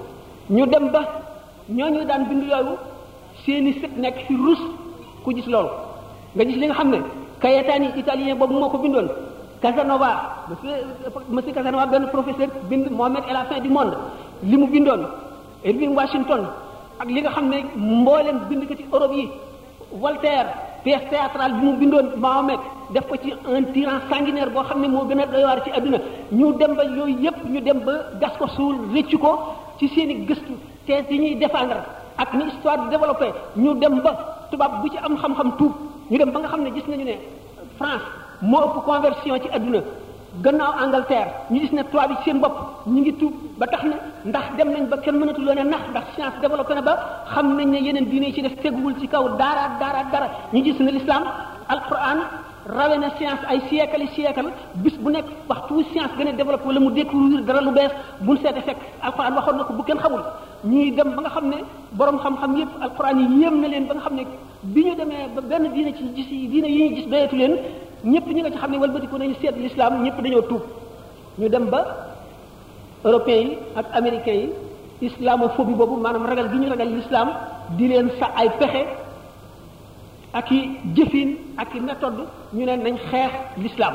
ñu 0.50 0.66
dem 0.66 0.90
ba 0.90 1.00
ñoo 1.70 1.88
ñooñu 1.90 2.04
daan 2.06 2.26
bind 2.28 2.42
yooyu 2.50 2.74
seeni 3.46 3.72
sët 3.80 3.96
nekk 3.96 4.26
ci 4.26 4.34
rus 4.36 4.58
ku 5.24 5.32
gis 5.32 5.46
loolu 5.46 5.68
nga 6.34 6.44
gis 6.44 6.56
li 6.56 6.66
nga 6.66 6.74
xam 6.74 6.90
ne 6.90 6.98
Cayetani 7.40 7.90
italien 7.96 8.36
boobu 8.36 8.54
moo 8.54 8.68
ko 8.68 8.78
bindoon 8.78 9.08
Casanova 9.62 10.44
monsieur 10.48 10.84
monsieur 11.30 11.52
Casanova 11.54 11.86
benn 11.86 12.08
professeur 12.10 12.48
bind 12.68 12.90
Mohammed 12.90 13.22
et 13.28 13.32
la 13.32 13.44
fin 13.44 13.60
du 13.60 13.70
monde 13.70 13.96
li 14.42 14.56
mu 14.56 14.66
bindoon 14.66 15.00
Irving 15.64 15.94
Washington 15.94 16.46
ak 17.00 17.08
li 17.08 17.20
nga 17.22 17.30
xam 17.30 17.48
ne 17.48 17.62
mboolem 17.74 18.38
bind 18.48 18.66
ko 18.68 18.74
ci 18.74 18.84
Europe 18.92 19.14
yi 19.16 19.30
Voltaire 19.92 20.67
pièce 20.84 21.00
théâtrale 21.10 21.52
bi 21.58 21.66
mu 21.66 21.76
bindoon 21.78 22.06
Mahomet 22.16 22.58
def 22.90 23.06
ko 23.06 23.16
ci 23.22 23.32
un 23.46 23.62
tyran 23.72 23.98
sanguinaire 24.10 24.50
boo 24.50 24.62
xam 24.62 24.80
ne 24.80 24.88
moo 24.88 25.04
gën 25.08 25.18
a 25.18 25.26
doy 25.26 25.42
waar 25.42 25.62
ci 25.64 25.70
àdduna 25.70 25.98
ñu 26.30 26.52
dem 26.54 26.74
ba 26.74 26.84
yooyu 26.84 27.20
yépp 27.24 27.36
ñu 27.52 27.60
dem 27.60 27.80
ba 27.84 27.92
gas 28.20 28.32
ko 28.38 28.46
suul 28.56 28.76
rëccu 28.94 29.18
ko 29.18 29.32
ci 29.78 29.88
seeni 29.88 30.26
gëstu 30.26 30.52
te 30.86 30.92
yi 31.10 31.18
ñuy 31.18 31.34
défendre 31.36 31.76
ak 32.16 32.32
ni 32.34 32.44
histoire 32.50 32.78
di 32.84 32.90
développé 32.90 33.26
ñu 33.56 33.74
dem 33.78 34.00
ba 34.00 34.46
tubaab 34.50 34.82
bu 34.82 34.88
ci 34.88 34.96
am 34.98 35.16
xam-xam 35.16 35.56
tuub 35.58 35.72
ñu 36.10 36.18
dem 36.18 36.30
ba 36.30 36.40
nga 36.40 36.48
xam 36.48 36.62
ne 36.62 36.70
gis 36.74 36.86
nañu 36.88 37.04
ne 37.04 37.12
France 37.78 38.02
moo 38.42 38.62
ëpp 38.64 38.84
conversion 38.84 39.40
ci 39.40 39.48
àdduna 39.52 39.78
gannaaw 40.44 40.72
Angleterre 40.82 41.30
ñu 41.52 41.58
gis 41.60 41.72
ne 41.72 41.82
tubaab 41.90 42.10
ci 42.18 42.30
seen 42.30 42.38
bopp 42.42 42.56
ñu 42.86 42.98
ngi 43.02 43.12
tuub 43.18 43.32
ba 43.58 43.66
tax 43.72 43.82
na 43.90 43.96
ndax 44.30 44.44
dem 44.56 44.68
nañ 44.74 44.82
ba 44.90 44.96
kenn 45.04 45.16
mënatu 45.20 45.40
leen 45.42 45.68
nax 45.70 45.82
ndax 45.92 46.04
science 46.14 46.38
développé 46.44 46.74
na 46.74 46.82
ba 46.82 46.92
xam 47.32 47.46
nañ 47.56 47.66
ne 47.72 47.78
yeneen 47.86 48.06
diine 48.10 48.26
yi 48.26 48.32
ci 48.34 48.42
def 48.42 48.54
teguwul 48.62 48.94
ci 49.00 49.06
kaw 49.08 49.24
dara 49.40 49.64
dara 49.82 50.02
dara 50.12 50.28
ñu 50.52 50.62
gis 50.64 50.78
ne 50.80 50.90
l'islam 50.92 51.24
alquran 51.68 52.18
rawe 52.66 52.96
na 52.98 53.08
science 53.16 53.42
ay 53.50 53.58
siècle 53.68 54.02
yi 54.04 54.08
siècle 54.14 54.50
bis 54.76 54.96
bu 55.02 55.10
nekk 55.10 55.24
waxtu 55.48 55.82
science 55.92 56.10
gën 56.18 56.28
a 56.28 56.32
développé 56.32 56.64
wala 56.66 56.80
mu 56.80 56.90
découvrir 56.92 57.42
dara 57.44 57.60
lu 57.60 57.72
bees 57.72 57.92
buñ 58.20 58.36
seete 58.42 58.60
fekk 58.66 58.78
alquran 59.02 59.34
waxoon 59.34 59.56
na 59.56 59.64
ko 59.64 59.72
bu 59.72 59.82
kenn 59.82 59.98
xamul 59.98 60.22
ñuy 60.64 60.90
dem 60.92 61.10
ba 61.16 61.20
nga 61.22 61.30
xam 61.30 61.48
ne 61.48 61.56
borom 61.92 62.18
xam-xam 62.18 62.56
yépp 62.58 62.70
alquran 62.80 63.18
yi 63.20 63.40
yéem 63.40 63.60
na 63.60 63.68
leen 63.68 63.86
ba 63.86 63.94
nga 63.94 64.02
xam 64.04 64.14
ne 64.14 64.22
bi 64.62 64.84
ñu 64.84 64.94
demee 64.94 65.26
ba 65.34 65.40
benn 65.40 65.72
diine 65.72 65.92
ci 65.96 66.04
gis 66.14 66.30
yi 66.30 66.46
diine 66.48 66.66
yi 66.68 66.94
gis 66.96 67.06
doyetu 67.10 67.36
leen 67.36 67.56
ñepp 68.04 68.26
ñi 68.26 68.40
nga 68.42 68.50
ci 68.50 68.56
xam 68.58 68.70
ne 68.72 68.78
walbatiku 68.78 69.18
nañu 69.18 69.34
seet 69.42 69.56
l'islam 69.62 70.02
ñepp 70.02 70.18
dañoo 70.22 70.42
tuub 70.48 70.62
ñu 71.38 71.48
dem 71.48 71.66
ba 71.66 71.80
européen 73.04 73.48
yi 73.48 73.58
ak 73.76 73.86
américain 73.92 74.50
yi 75.02 75.06
islamophobie 75.08 75.74
bobu 75.74 75.96
manam 75.96 76.24
ragal 76.26 76.48
gi 76.52 76.56
ñu 76.58 76.68
ragal 76.70 76.88
l'islam 76.96 77.28
di 77.76 77.88
leen 77.88 78.08
sa 78.20 78.26
ay 78.38 78.50
pexé 78.58 78.86
ak 80.32 80.50
i 80.50 80.58
jëfin 80.94 81.28
ak 81.56 81.74
i 81.74 81.80
méthode 81.80 82.22
ñu 82.52 82.64
leen 82.66 82.82
nañ 82.84 82.96
xeex 83.10 83.32
l'islam 83.62 83.94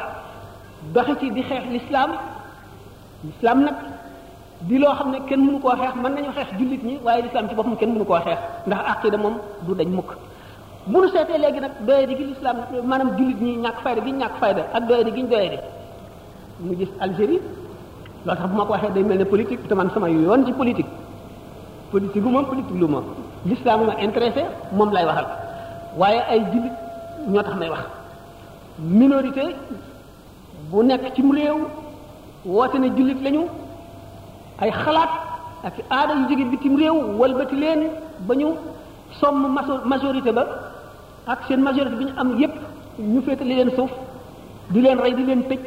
doxe 0.94 1.18
ci 1.20 1.32
di 1.32 1.42
xeex 1.44 1.64
l'islam 1.72 2.12
l'islam 3.24 3.62
nak 3.64 3.76
di 4.62 4.78
lo 4.80 4.88
xamne 4.98 5.18
kenn 5.28 5.46
mënu 5.46 5.60
ko 5.60 5.70
xeex 5.82 5.96
man 6.02 6.14
nañu 6.16 6.32
xeex 6.36 6.52
julit 6.60 6.84
ñi 6.84 6.98
waye 7.06 7.22
l'islam 7.22 7.48
ci 7.48 7.56
bopum 7.56 7.76
kenn 7.78 7.94
mënu 7.94 8.06
ko 8.06 8.16
xeex 8.20 8.40
ndax 8.68 8.80
aqida 8.92 9.18
mom 9.18 9.36
du 9.62 9.74
dañ 9.76 9.88
mukk 9.96 10.12
mu 10.88 11.00
nu 11.00 11.08
seetee 11.12 11.38
léegi 11.40 11.60
nag 11.64 11.72
doyadi 11.88 12.16
gi 12.20 12.24
lislaam 12.32 12.58
maanaam 12.90 13.12
jullit 13.18 13.40
ñi 13.42 13.52
ñàkk 13.64 13.78
fayda 13.84 14.02
gi 14.06 14.12
ñàkk 14.12 14.36
fayda 14.40 14.62
ak 14.74 14.84
doyadi 14.88 15.12
gi 15.16 15.22
ñu 15.24 15.28
doyadi 15.30 15.58
mu 16.60 16.74
gis 16.80 16.90
Algérie 17.00 17.42
loo 18.26 18.36
tax 18.36 18.48
bu 18.50 18.58
ma 18.58 18.66
ko 18.66 18.74
waxee 18.74 18.92
day 18.94 19.04
mel 19.04 19.18
ne 19.18 19.26
politique 19.26 19.66
te 19.68 19.74
man 19.76 19.90
sama 19.94 20.10
yoon 20.10 20.46
ci 20.46 20.52
politique 20.52 20.88
politique 21.92 22.22
gu 22.24 22.30
moom 22.30 22.46
politique 22.48 22.80
lu 22.80 22.86
moom 22.88 23.04
lislaam 23.46 23.86
ma 23.86 23.94
intéressé 24.02 24.44
moom 24.74 24.92
lay 24.92 25.06
waxal 25.06 25.26
waaye 26.00 26.20
ay 26.32 26.40
jullit 26.52 26.74
ñoo 27.30 27.44
tax 27.44 27.56
may 27.60 27.70
wax 27.70 27.84
minorité 28.80 29.56
bu 30.70 30.84
nekk 30.84 31.16
ci 31.16 31.22
mu 31.24 31.34
réew 31.38 31.60
woote 32.46 32.76
ne 32.76 32.88
jullit 32.98 33.22
lañu 33.24 33.46
ay 34.60 34.72
xalaat 34.72 35.10
ak 35.64 35.76
ci 35.76 35.82
aada 35.90 36.14
yu 36.14 36.28
bi 36.36 36.44
bitim 36.52 36.76
réew 36.76 37.18
walbati 37.20 37.56
leen 37.56 37.84
ba 38.28 38.36
ñu 38.36 38.48
somm 39.20 39.46
majorité 39.86 40.32
ba 40.34 40.63
ak 41.28 41.40
seen 41.48 41.62
majorité 41.64 41.96
bi 41.98 42.06
ñu 42.06 42.12
am 42.18 42.38
yépp 42.40 42.54
ñu 43.00 43.22
féetali 43.22 43.56
leen 43.56 43.70
suuf 43.76 43.92
di 44.70 44.82
leen 44.82 44.98
rey 45.00 45.14
di 45.14 45.24
leen 45.24 45.44
tëj 45.50 45.60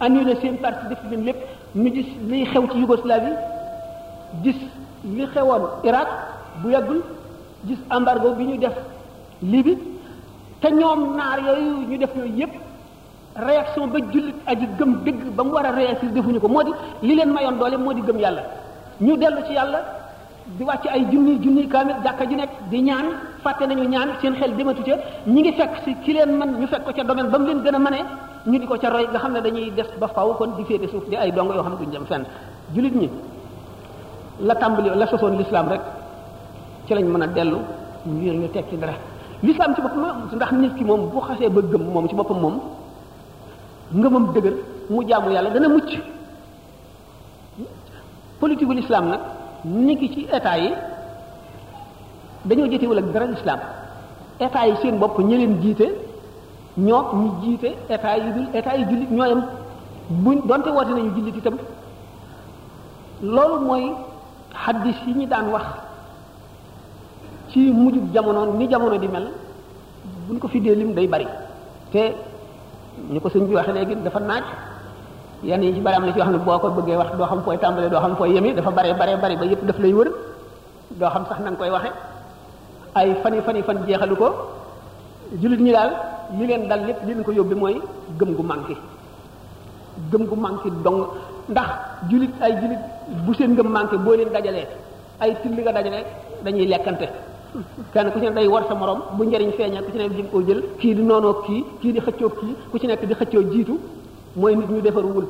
annulé 0.00 0.34
seen 0.40 0.56
parti 0.58 0.86
def 0.88 0.98
leen 1.10 1.24
lépp 1.24 1.36
ñu 1.74 1.94
gis 1.94 2.06
liy 2.30 2.44
xew 2.46 2.62
ci 2.72 2.78
Yougoslavie 2.80 3.32
gis 4.42 4.56
li 5.04 5.26
xewoon 5.34 5.62
Irak 5.84 6.08
bu 6.62 6.70
yàggul 6.70 7.00
gis 7.66 7.78
embargo 7.90 8.34
bi 8.36 8.44
ñu 8.44 8.58
def 8.58 8.74
Libye 9.42 9.78
te 10.60 10.68
ñoom 10.70 11.16
naar 11.16 11.38
yooyu 11.46 11.86
ñu 11.90 11.98
def 11.98 12.10
yooyu 12.16 12.34
yépp 12.38 12.50
réaction 13.36 13.86
ba 13.86 13.98
jullit 14.12 14.36
aji 14.46 14.66
gëm 14.78 15.02
dëgg 15.04 15.20
ba 15.36 15.44
mu 15.44 15.50
war 15.52 15.64
a 15.66 15.70
réagir 15.70 16.10
defuñu 16.10 16.40
ko 16.40 16.48
moo 16.48 16.62
di 16.64 16.70
li 17.02 17.14
leen 17.14 17.30
mayoon 17.30 17.56
doole 17.58 17.76
moo 17.76 17.92
di 17.92 18.02
gëm 18.02 18.18
yàlla 18.18 18.42
ñu 19.00 19.16
dellu 19.16 19.42
ci 19.46 19.52
yàlla 19.52 19.78
di 20.58 20.64
wàcc 20.64 20.84
ay 20.86 21.04
junni 21.12 21.34
junni 21.42 21.66
kaamil 21.68 21.94
jàkka 22.04 22.24
ju 22.24 22.36
nekk 22.36 22.50
di 22.70 22.80
ñaan 22.80 23.06
fàtte 23.42 23.66
nañu 23.66 23.88
ñaan 23.88 24.08
seen 24.22 24.34
xel 24.34 24.50
dematu 24.56 24.82
ca 24.82 24.92
ñi 25.26 25.40
ngi 25.40 25.52
fekk 25.58 25.72
ci 25.84 25.92
ki 26.04 26.12
leen 26.12 26.30
man 26.38 26.50
ñu 26.60 26.66
fekk 26.72 26.84
ko 26.84 26.90
ca 26.96 27.02
domaine 27.04 27.28
ba 27.30 27.38
mu 27.38 27.46
leen 27.46 27.58
gën 27.64 27.74
a 27.74 27.78
mënee 27.78 28.04
ñu 28.46 28.58
di 28.60 28.66
ko 28.66 28.76
ca 28.82 28.88
roy 28.90 29.06
nga 29.06 29.18
xam 29.18 29.32
ne 29.32 29.40
dañuy 29.40 29.70
des 29.76 29.88
ba 30.00 30.06
faw 30.14 30.28
kon 30.38 30.50
di 30.56 30.64
féete 30.68 30.88
suuf 30.90 31.06
di 31.08 31.14
ay 31.16 31.30
dong 31.32 31.48
yoo 31.52 31.62
xam 31.62 31.72
ne 31.72 31.78
duñ 31.82 31.90
jëm 31.92 32.06
fenn 32.06 32.24
jullit 32.74 32.94
ñi 33.00 33.08
la 34.40 34.54
tàmbali 34.54 34.90
la 35.00 35.06
sosoon 35.06 35.36
l'islam 35.38 35.66
rek 35.70 35.80
ci 36.86 36.94
lañ 36.94 37.04
mën 37.12 37.22
a 37.22 37.26
dellu 37.26 37.58
ngir 38.06 38.34
ñu 38.40 38.48
tekki 38.54 38.76
dara 38.78 38.94
l'islam 39.42 39.74
ci 39.74 39.80
boppam 39.80 40.04
ndax 40.34 40.52
nit 40.52 40.74
ki 40.74 40.84
moom 40.84 41.08
bu 41.10 41.20
xasee 41.20 41.48
ba 41.48 41.60
gëm 41.72 41.82
moom 41.92 42.08
ci 42.08 42.14
boppam 42.14 42.40
moom 42.40 42.56
ngëmam 43.94 44.32
dëgër 44.34 44.52
mu 44.90 45.00
jaamu 45.08 45.30
yàlla 45.32 45.50
dana 45.50 45.68
mucc 45.68 45.90
politique 48.40 48.66
gu 48.68 48.74
l'islam 48.74 49.06
niki 49.64 50.08
ci 50.14 50.20
état 50.32 50.58
yi 50.58 50.72
dañoo 52.44 52.66
jotewul 52.70 52.98
ak 52.98 53.08
dara 53.14 53.26
islam 53.30 53.60
état 54.42 54.66
yi 54.66 54.74
seen 54.82 54.98
bopp 54.98 55.18
ñi 55.22 55.36
leen 55.38 55.60
jiite 55.62 55.86
ñoo 56.76 57.02
ñu 57.14 57.28
jiite 57.42 57.76
état 57.88 58.16
yi 58.18 58.32
dul 58.34 58.46
état 58.54 58.74
yi 58.76 58.84
jullit 58.90 59.10
ñoo 59.10 59.26
yem 59.26 59.42
buñ 60.10 60.40
donte 60.48 60.68
woote 60.70 60.90
nañu 60.92 61.14
jullit 61.16 61.36
itam 61.36 61.56
loolu 63.22 63.60
mooy 63.66 63.84
xaddis 64.64 64.96
yi 65.06 65.14
ñu 65.14 65.26
daan 65.26 65.48
wax 65.52 65.66
ci 67.50 67.70
mujjub 67.70 68.12
jamono 68.12 68.52
ni 68.58 68.66
jamono 68.68 68.98
di 68.98 69.08
mel 69.08 69.28
buñ 70.26 70.38
ko 70.38 70.48
fi 70.48 70.60
dee 70.60 70.92
day 70.94 71.06
bari 71.06 71.26
te 71.92 72.12
ñu 73.10 73.20
ko 73.20 73.28
seen 73.28 73.46
bi 73.46 73.54
waxee 73.54 73.72
léegi 73.72 73.94
dafa 74.02 74.18
naaj 74.20 74.44
yenn 75.44 75.60
yi 75.62 75.72
ci 75.74 75.80
bari 75.82 75.96
am 75.96 76.06
na 76.06 76.12
ci 76.12 76.18
yoo 76.18 76.30
ne 76.30 76.38
boo 76.38 76.58
ko 76.58 76.68
bëggee 76.70 76.96
wax 76.96 77.10
doo 77.18 77.26
xam 77.26 77.42
fooy 77.44 77.56
tàmbalee 77.58 77.90
doo 77.90 78.00
xam 78.00 78.14
fooy 78.16 78.30
yemi 78.34 78.54
dafa 78.54 78.70
bare 78.70 78.94
bare 78.94 79.16
bare 79.16 79.36
ba 79.36 79.44
yëpp 79.44 79.62
daf 79.66 79.78
lay 79.80 79.92
wër 79.92 80.08
doo 81.00 81.08
xam 81.10 81.24
sax 81.28 81.38
na 81.40 81.50
nga 81.50 81.58
koy 81.58 81.70
waxe 81.70 81.90
ay 82.94 83.14
fani 83.22 83.40
fani 83.40 83.62
fan 83.62 83.76
jeexalu 83.86 84.16
ko 84.16 84.26
jullit 85.40 85.60
ñi 85.60 85.72
daal 85.72 85.90
li 86.38 86.46
leen 86.46 86.68
dal 86.68 86.84
lépp 86.86 86.98
li 87.06 87.14
leen 87.14 87.24
ko 87.24 87.32
yóbbi 87.32 87.54
mooy 87.56 87.80
gëm 88.18 88.34
gu 88.36 88.42
manqué 88.42 88.76
gëm 90.12 90.24
gu 90.26 90.36
manqué 90.36 90.68
dong 90.84 91.06
ndax 91.48 91.68
jullit 92.08 92.32
ay 92.40 92.52
jullit 92.60 92.80
bu 93.26 93.34
seen 93.34 93.50
ngëm 93.54 93.66
manqué 93.68 93.96
boo 93.98 94.14
leen 94.14 94.30
dajalee 94.32 94.66
ay 95.18 95.36
tilli 95.42 95.62
nga 95.62 95.72
dajale 95.72 96.04
dañuy 96.44 96.66
lekkante 96.66 97.06
kenn 97.92 98.10
ku 98.12 98.18
ci 98.20 98.24
ne 98.26 98.30
day 98.32 98.46
war 98.46 98.62
sa 98.68 98.74
morom 98.74 99.00
bu 99.16 99.24
njëriñ 99.24 99.50
feeñee 99.56 99.82
ku 99.84 99.90
ci 99.90 99.98
ne 99.98 100.08
di 100.08 100.22
ko 100.22 100.40
jël 100.46 100.62
kii 100.78 100.94
di 100.94 101.02
noonoo 101.02 101.40
kii 101.44 101.64
kii 101.80 101.92
di 101.94 102.00
xëccoo 102.00 102.28
kii 102.28 102.54
ku 102.70 102.78
ci 102.78 102.86
nekk 102.86 103.04
di 103.08 103.14
xëccoo 103.14 103.42
jiitu 103.52 103.76
mooy 104.36 104.52
nit 104.56 104.68
ñu 104.70 104.80
defaruwul 104.80 105.26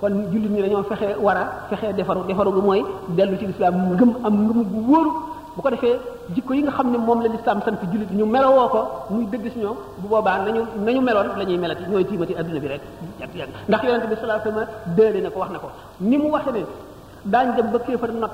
kon 0.00 0.12
jullit 0.32 0.48
ñi 0.50 0.62
dañoo 0.62 0.82
fexe 0.84 1.14
war 1.18 1.36
a 1.36 1.44
fexe 1.70 1.92
defaru 1.96 2.20
defaru 2.28 2.52
lu 2.52 2.62
mooy 2.62 2.82
dellu 3.16 3.36
ci 3.38 3.46
lislaam 3.46 3.74
ngëm 3.94 4.10
am 4.26 4.34
ngëm 4.46 4.62
bu 4.70 4.78
wóoru 4.92 5.10
bu 5.56 5.60
ko 5.62 5.68
defee 5.70 5.96
jikko 6.34 6.54
yi 6.54 6.62
nga 6.62 6.70
xam 6.70 6.90
ne 6.92 6.98
moom 6.98 7.20
la 7.22 7.28
lislaam 7.28 7.60
sant 7.64 7.78
jullit 7.92 8.10
ñu 8.12 8.24
melowoo 8.26 8.68
ko 8.68 8.80
muy 9.10 9.26
dëgg 9.26 9.46
si 9.52 9.58
ñoom 9.58 9.76
bu 10.02 10.08
boobaa 10.08 10.38
nañu 10.44 10.60
nañu 10.86 11.00
meloon 11.00 11.26
la 11.36 11.44
ñuy 11.44 11.58
melati 11.58 11.82
ñooy 11.90 12.04
tiimati 12.04 12.34
adduna 12.34 12.60
bi 12.60 12.68
rek 12.68 12.80
yàgg 13.20 13.50
ndax 13.68 13.82
yonente 13.84 14.06
bi 14.06 14.14
sallallahu 14.14 14.40
alayhi 14.40 14.48
wasallam 14.48 14.94
déele 14.96 15.20
na 15.22 15.30
ko 15.30 15.40
wax 15.40 15.50
na 15.50 15.58
ko 15.58 15.68
ni 16.00 16.16
mu 16.18 16.30
waxe 16.30 16.50
ne 16.52 16.60
daañ 17.24 17.56
dem 17.56 17.70
ba 17.72 17.78
kéefar 17.80 18.12
not 18.12 18.30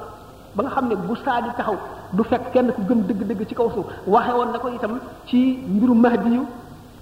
ba 0.54 0.62
nga 0.64 0.70
xam 0.70 0.88
ne 0.88 0.96
bu 0.96 1.16
saa 1.24 1.40
di 1.40 1.48
taxaw 1.56 1.76
du 2.12 2.22
fekk 2.24 2.52
kenn 2.52 2.72
ku 2.74 2.82
gëm 2.86 3.00
dëgg-dëgg 3.08 3.46
ci 3.48 3.54
kaw 3.54 3.70
suuf 3.70 3.86
waxe 4.06 4.32
woon 4.36 4.50
na 4.52 4.58
ko 4.58 4.68
itam 4.68 4.98
ci 5.26 5.58
mbiru 5.66 5.94
mahdi 5.94 6.30
yu 6.36 6.42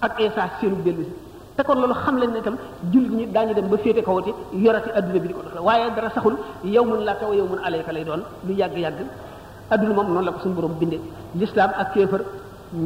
ak 0.00 0.20
Isa 0.20 0.42
seenu 0.60 0.76
dellu 0.84 1.04
te 1.56 1.62
kon 1.62 1.78
loolu 1.82 1.94
xam 2.02 2.16
leen 2.20 2.32
ne 2.34 2.38
itam 2.40 2.56
jullit 2.92 3.12
ñi 3.18 3.26
daañu 3.34 3.52
dem 3.58 3.66
ba 3.68 3.76
féete 3.82 4.02
kawati 4.06 4.32
yorati 4.64 4.90
adduna 4.98 5.18
bi 5.22 5.28
di 5.30 5.34
ko 5.34 5.42
doxal 5.44 5.62
waaye 5.68 5.86
dara 5.96 6.08
saxul 6.14 6.36
yow 6.74 6.84
mun 6.90 7.00
laka 7.08 7.24
wa 7.30 7.34
yow 7.40 7.46
mun 7.50 7.60
alayka 7.66 7.92
lay 7.92 8.04
doon 8.08 8.22
lu 8.46 8.52
yàgg-yàgg 8.60 9.00
adduna 9.72 9.92
moom 9.96 10.06
noonu 10.14 10.26
la 10.26 10.32
ko 10.32 10.38
suñu 10.40 10.54
borom 10.56 10.72
bindee 10.80 11.00
l'islam 11.38 11.70
ak 11.80 11.92
kéefër 11.94 12.22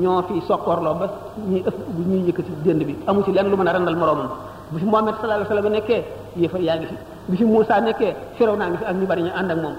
ñoo 0.03 0.23
fi 0.29 0.35
sokkoorloo 0.49 0.95
ba 1.01 1.07
ñuy 1.51 1.63
ëpp 1.69 1.77
bu 1.95 2.01
ñuy 2.11 2.33
ci 2.47 2.53
dënd 2.65 2.83
bi 2.89 2.95
amu 3.07 3.23
ci 3.25 3.33
lenn 3.33 3.49
lu 3.51 3.57
mën 3.57 3.69
a 3.71 3.73
randal 3.73 3.97
moroomam 3.97 4.29
bu 4.71 4.77
fi 4.79 4.85
Muhammad 4.93 5.15
sallallahu 5.21 5.41
alayhi 5.41 5.51
wasallam 5.55 5.73
nekkee 5.77 6.03
yéefar 6.41 6.61
yaa 6.69 6.77
ngi 6.79 6.87
fi 6.91 6.97
bu 7.29 7.35
fi 7.39 7.45
Muusa 7.53 7.81
nekkee 7.81 8.13
Firawna 8.37 8.65
ngi 8.69 8.77
fi 8.81 8.85
ak 8.91 8.95
ñu 9.01 9.07
bari 9.11 9.23
ñu 9.27 9.31
ànd 9.41 9.51
ak 9.53 9.59
moom 9.63 9.75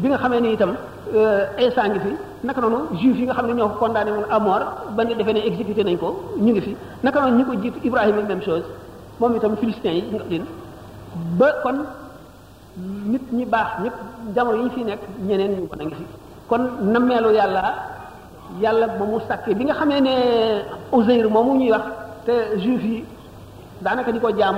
bi 0.00 0.08
nga 0.08 0.18
xamee 0.22 0.40
ni 0.44 0.52
itam 0.56 0.72
Euh, 1.14 1.44
Isa 1.60 1.84
ngi 1.88 2.00
fi 2.04 2.10
naka 2.42 2.60
noonu 2.64 2.88
juif 2.96 3.12
yi 3.18 3.24
nga 3.28 3.34
xam 3.36 3.44
ne 3.46 3.52
ñoo 3.52 3.68
ko 3.68 3.80
condamné 3.84 4.12
woon 4.12 4.24
à 4.30 4.38
mort 4.40 4.60
ba 4.96 5.04
ñu 5.04 5.14
defee 5.14 5.34
ne 5.34 5.40
exécuté 5.44 5.84
nañ 5.84 5.98
ko 6.00 6.08
ñu 6.40 6.52
ngi 6.52 6.60
fi 6.62 6.72
naka 7.04 7.20
noonu 7.20 7.36
ñu 7.36 7.44
ko 7.44 7.52
jiitu 7.60 7.78
Ibrahima 7.84 8.20
yi 8.20 8.24
même 8.24 8.40
chose 8.42 8.62
moom 9.20 9.36
itam 9.36 9.54
philistins 9.58 9.90
yi 9.92 10.04
nga 10.10 10.24
leen 10.30 10.44
ba 11.36 11.52
kon 11.62 11.84
nit 12.78 13.20
ñi 13.30 13.44
baax 13.44 13.68
ñëpp 13.82 13.92
jamono 14.34 14.56
yi 14.56 14.62
ñu 14.64 14.70
fi 14.70 14.84
nekk 14.84 15.00
ñeneen 15.28 15.52
ñu 15.58 15.68
ko 15.68 15.76
na 15.76 15.84
ngi 15.84 15.94
fi 15.94 16.02
kon 16.48 16.62
na 16.80 16.98
melo 16.98 17.30
yàlla 17.30 17.64
yàlla 18.62 18.86
ba 18.86 19.04
mu 19.04 19.20
sàkkee 19.28 19.54
bi 19.54 19.64
nga 19.64 19.74
xamee 19.74 20.00
ne 20.00 20.14
moom 20.92 21.30
moomu 21.32 21.58
ñuy 21.60 21.72
wax 21.72 21.82
te 22.24 22.56
juif 22.58 22.82
yi 22.82 23.04
daanaka 23.82 24.10
di 24.12 24.18
ko 24.18 24.30
jàmm 24.34 24.56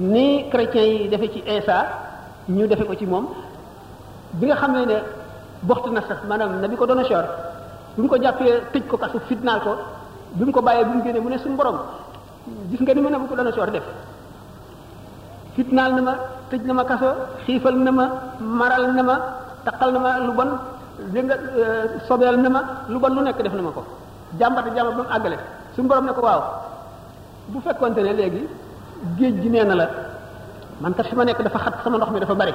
ni 0.00 0.48
chrétiens 0.50 0.86
yi 1.02 1.08
defe 1.08 1.30
ci 1.30 1.38
Isa 1.46 1.86
ñu 2.48 2.66
defe 2.66 2.82
ko 2.84 2.96
ci 2.96 3.06
moom 3.06 3.26
bi 4.32 4.46
nga 4.46 4.56
xamee 4.56 4.86
ne 4.86 5.14
boxtu 5.64 5.88
na 5.92 6.00
sax 6.08 6.20
maanaam 6.28 6.60
na 6.60 6.68
bi 6.68 6.76
ko 6.76 6.84
doon 6.86 7.00
a 7.00 7.04
soor 7.08 7.24
bi 7.96 8.00
mu 8.02 8.08
ko 8.08 8.16
jàppee 8.22 8.54
tëj 8.72 8.84
ko 8.90 8.96
kasu 8.96 9.18
fitnaal 9.28 9.60
ko 9.60 9.72
bi 10.36 10.44
mu 10.44 10.52
ko 10.52 10.60
bàyyee 10.62 10.84
bi 10.84 10.92
mu 10.96 11.02
génnee 11.04 11.20
mu 11.20 11.28
ne 11.30 11.38
suñu 11.38 11.56
borom 11.56 11.78
gis 12.70 12.80
nga 12.80 12.94
ni 12.94 13.00
ma 13.00 13.10
ne 13.10 13.16
bu 13.18 13.26
ko 13.28 13.34
doon 13.34 13.46
a 13.48 13.52
soor 13.52 13.70
def 13.70 13.84
fitnaal 15.56 15.92
na 15.94 16.00
ma 16.02 16.14
tëj 16.50 16.62
na 16.64 16.72
ma 16.74 16.84
kaso 16.84 17.08
xiifal 17.46 17.74
na 17.76 17.90
ma 17.92 18.04
maral 18.40 18.92
na 18.94 19.02
ma 19.02 19.16
taqal 19.64 19.92
na 19.92 19.98
ma 19.98 20.10
lu 20.18 20.32
bon 20.32 20.50
dégg 21.12 21.24
nga 21.24 21.34
euh, 21.36 21.84
sobeel 22.06 22.36
na 22.40 22.48
ma 22.48 22.60
lu 22.88 22.98
bon 22.98 23.14
lu 23.16 23.20
nekk 23.22 23.42
def 23.42 23.52
na 23.52 23.62
ma 23.62 23.70
ko 23.72 23.84
jàmbata 24.38 24.68
jàmbat 24.74 24.94
ba 24.96 25.02
mu 25.02 25.08
àggale 25.16 25.38
suñu 25.74 25.88
borom 25.88 26.04
ne 26.04 26.12
ko 26.12 26.20
waaw 26.20 26.42
bu 27.48 27.60
fekkonte 27.60 27.98
ne 28.02 28.12
léegi 28.12 28.48
géej 29.18 29.40
gi 29.40 29.48
nee 29.50 29.64
na 29.64 29.74
la 29.74 29.86
man 30.80 30.94
kat 30.94 31.06
fi 31.06 31.14
ma 31.16 31.24
nekk 31.24 31.42
dafa 31.42 31.58
xat 31.58 31.74
sama 31.82 31.96
ndox 31.96 32.10
mi 32.12 32.20
dafa 32.20 32.34
bari 32.34 32.54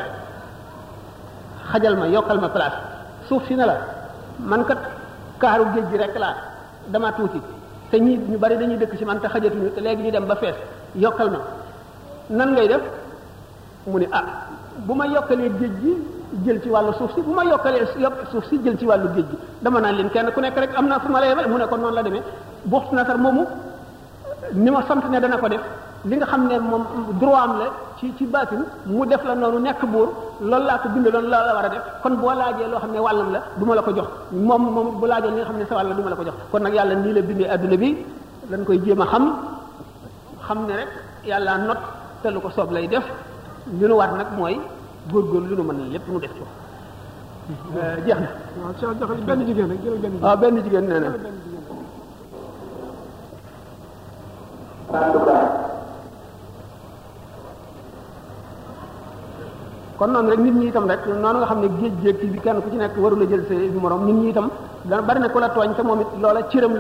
xajal 1.72 1.96
ma 1.98 2.06
yokkal 2.08 2.40
ma 2.40 2.50
place 2.50 2.91
suuf 3.32 3.48
si 3.48 3.54
ne 3.56 3.64
la 3.66 3.78
man 4.44 4.66
kat 4.68 4.78
kaaru 5.40 5.72
géej 5.74 5.86
gi 5.90 5.98
rek 5.98 6.18
laa 6.20 6.36
dama 6.92 7.12
tuuti 7.16 7.40
te 7.90 7.98
ñi 8.00 8.18
ñu 8.30 8.38
bari 8.38 8.58
dañuy 8.58 8.78
dëkk 8.78 8.98
ci 8.98 9.06
man 9.06 9.20
te 9.22 9.28
xajatuñu 9.28 9.72
te 9.74 9.80
léegi 9.80 10.04
ñu 10.04 10.12
dem 10.12 10.26
ba 10.26 10.36
fees 10.36 10.56
yokkal 10.96 11.30
ma 11.32 11.38
nan 12.28 12.52
ngay 12.52 12.68
def 12.68 12.82
mu 13.86 13.98
ne 14.00 14.08
ah 14.12 14.24
bu 14.76 14.94
ma 14.94 15.06
yokkalee 15.08 15.50
géej 15.60 15.72
gi 15.82 15.94
jël 16.44 16.62
ci 16.62 16.68
wàllu 16.70 16.92
suuf 16.94 17.14
si 17.14 17.22
bu 17.22 17.32
ma 17.34 17.44
yokkalee 17.44 17.88
yokk 17.98 18.28
suuf 18.32 18.46
si 18.50 18.60
jël 18.64 18.78
ci 18.78 18.86
wàllu 18.86 19.08
géej 19.14 19.26
gi 19.30 19.38
dama 19.62 19.80
naan 19.80 19.96
leen 19.96 20.10
kenn 20.10 20.30
ku 20.34 20.40
nekk 20.42 20.58
rek 20.58 20.72
am 20.76 20.88
na 20.88 21.00
fu 21.00 21.08
ma 21.10 21.20
la 21.22 21.28
yemale 21.28 21.48
mu 21.48 21.58
ne 21.58 21.68
kon 21.68 21.78
noonu 21.80 21.96
la 21.96 22.04
demee 22.04 22.24
buxtu 22.66 22.96
nasar 22.96 23.18
moomu 23.18 23.46
ni 24.52 24.70
ma 24.70 24.84
sant 24.88 25.08
ne 25.10 25.20
dana 25.20 25.38
ko 25.38 25.48
def 25.48 25.62
li 26.06 26.16
nga 26.18 26.26
xam 26.32 26.42
ne 26.48 26.56
moom 26.72 26.84
droit 27.20 27.44
am 27.46 27.54
la 27.60 27.66
ci 28.00 28.12
ci 28.18 28.26
baatin 28.26 28.62
mu 28.86 29.06
def 29.06 29.24
la 29.24 29.36
noonu 29.36 29.60
nekk 29.60 29.82
buur 29.86 30.10
loolu 30.50 30.66
laa 30.70 30.80
ko 30.82 30.88
bindaloon 30.94 31.28
loolu 31.32 31.46
la 31.46 31.54
war 31.56 31.66
a 31.66 31.70
def 31.70 31.84
kon 32.02 32.14
boo 32.16 32.32
laajee 32.40 32.68
loo 32.72 32.80
xam 32.80 32.92
ne 32.92 33.00
wàllam 33.00 33.32
la 33.32 33.40
duma 33.58 33.76
la 33.76 33.82
ko 33.84 33.92
jox 33.94 34.08
moom 34.32 34.64
moom 34.74 35.00
bu 35.00 35.06
laajee 35.06 35.30
li 35.30 35.36
nga 35.36 35.44
xam 35.46 35.58
ne 35.58 35.66
sa 35.70 35.76
wàll 35.76 35.88
la 35.90 35.94
du 35.94 36.02
ma 36.02 36.10
la 36.10 36.16
ko 36.16 36.24
jox 36.24 36.34
kon 36.52 36.60
nag 36.62 36.74
yàlla 36.74 36.96
nii 36.96 37.14
la 37.14 37.22
bindee 37.22 37.48
adduna 37.54 37.78
bi 37.78 37.98
dañ 38.50 38.64
koy 38.66 38.80
jéem 38.84 39.02
a 39.02 39.06
xam 39.06 39.26
xam 40.48 40.60
ne 40.68 40.74
rek 40.80 40.90
yàlla 41.30 41.58
not 41.68 41.80
te 42.22 42.28
lu 42.32 42.40
ko 42.42 42.50
soob 42.50 42.72
lay 42.72 42.88
def 42.88 43.04
li 43.80 43.86
nag 44.20 44.28
mooy 44.38 44.60
góorgóor 45.12 45.44
lu 45.50 45.56
nu 45.56 45.64
mën 45.70 45.92
lépp 45.94 46.08
nu 46.08 46.20
def 46.20 46.32
ko 46.40 46.46
euh, 47.76 47.98
jeex 48.06 48.20
na. 48.24 48.28
waaw 48.64 48.74
Cheikh 48.80 48.92
Diakhoune 49.00 49.24
benn 49.28 49.40
jigéen 49.48 49.68
rek 49.72 49.80
jëlal 49.84 49.98
benn 50.04 50.12
jigéen. 50.14 50.24
waaw 50.24 50.34
ah, 50.34 50.36
benn 50.42 50.56
jigéen 50.64 50.86
nee 50.90 51.00
na. 51.00 51.10
kon 60.02 60.10
noonu 60.14 60.30
rek 60.30 60.40
nit 60.40 60.54
ñi 60.60 60.68
itam 60.70 60.86
rek 60.90 61.02
noonu 61.06 61.38
nga 61.40 61.48
xam 61.50 61.60
ne 61.62 61.68
géej 61.80 61.92
géej 62.02 62.16
ci 62.20 62.26
bi 62.34 62.40
kenn 62.40 62.60
ku 62.64 62.70
ci 62.72 62.78
nekk 62.78 62.98
warula 62.98 63.26
jël 63.30 63.44
sa 63.48 63.54
morom 63.80 64.06
nit 64.06 64.16
ñi 64.16 64.28
itam 64.32 64.50
dana 64.90 65.02
bari 65.04 65.20
na 65.20 65.28
ku 65.30 65.38
la 65.38 65.50
tooñ 65.50 65.76
te 65.76 65.82
moom 65.84 66.00
it 66.02 66.08
loola 66.20 66.42
cëram 66.52 66.76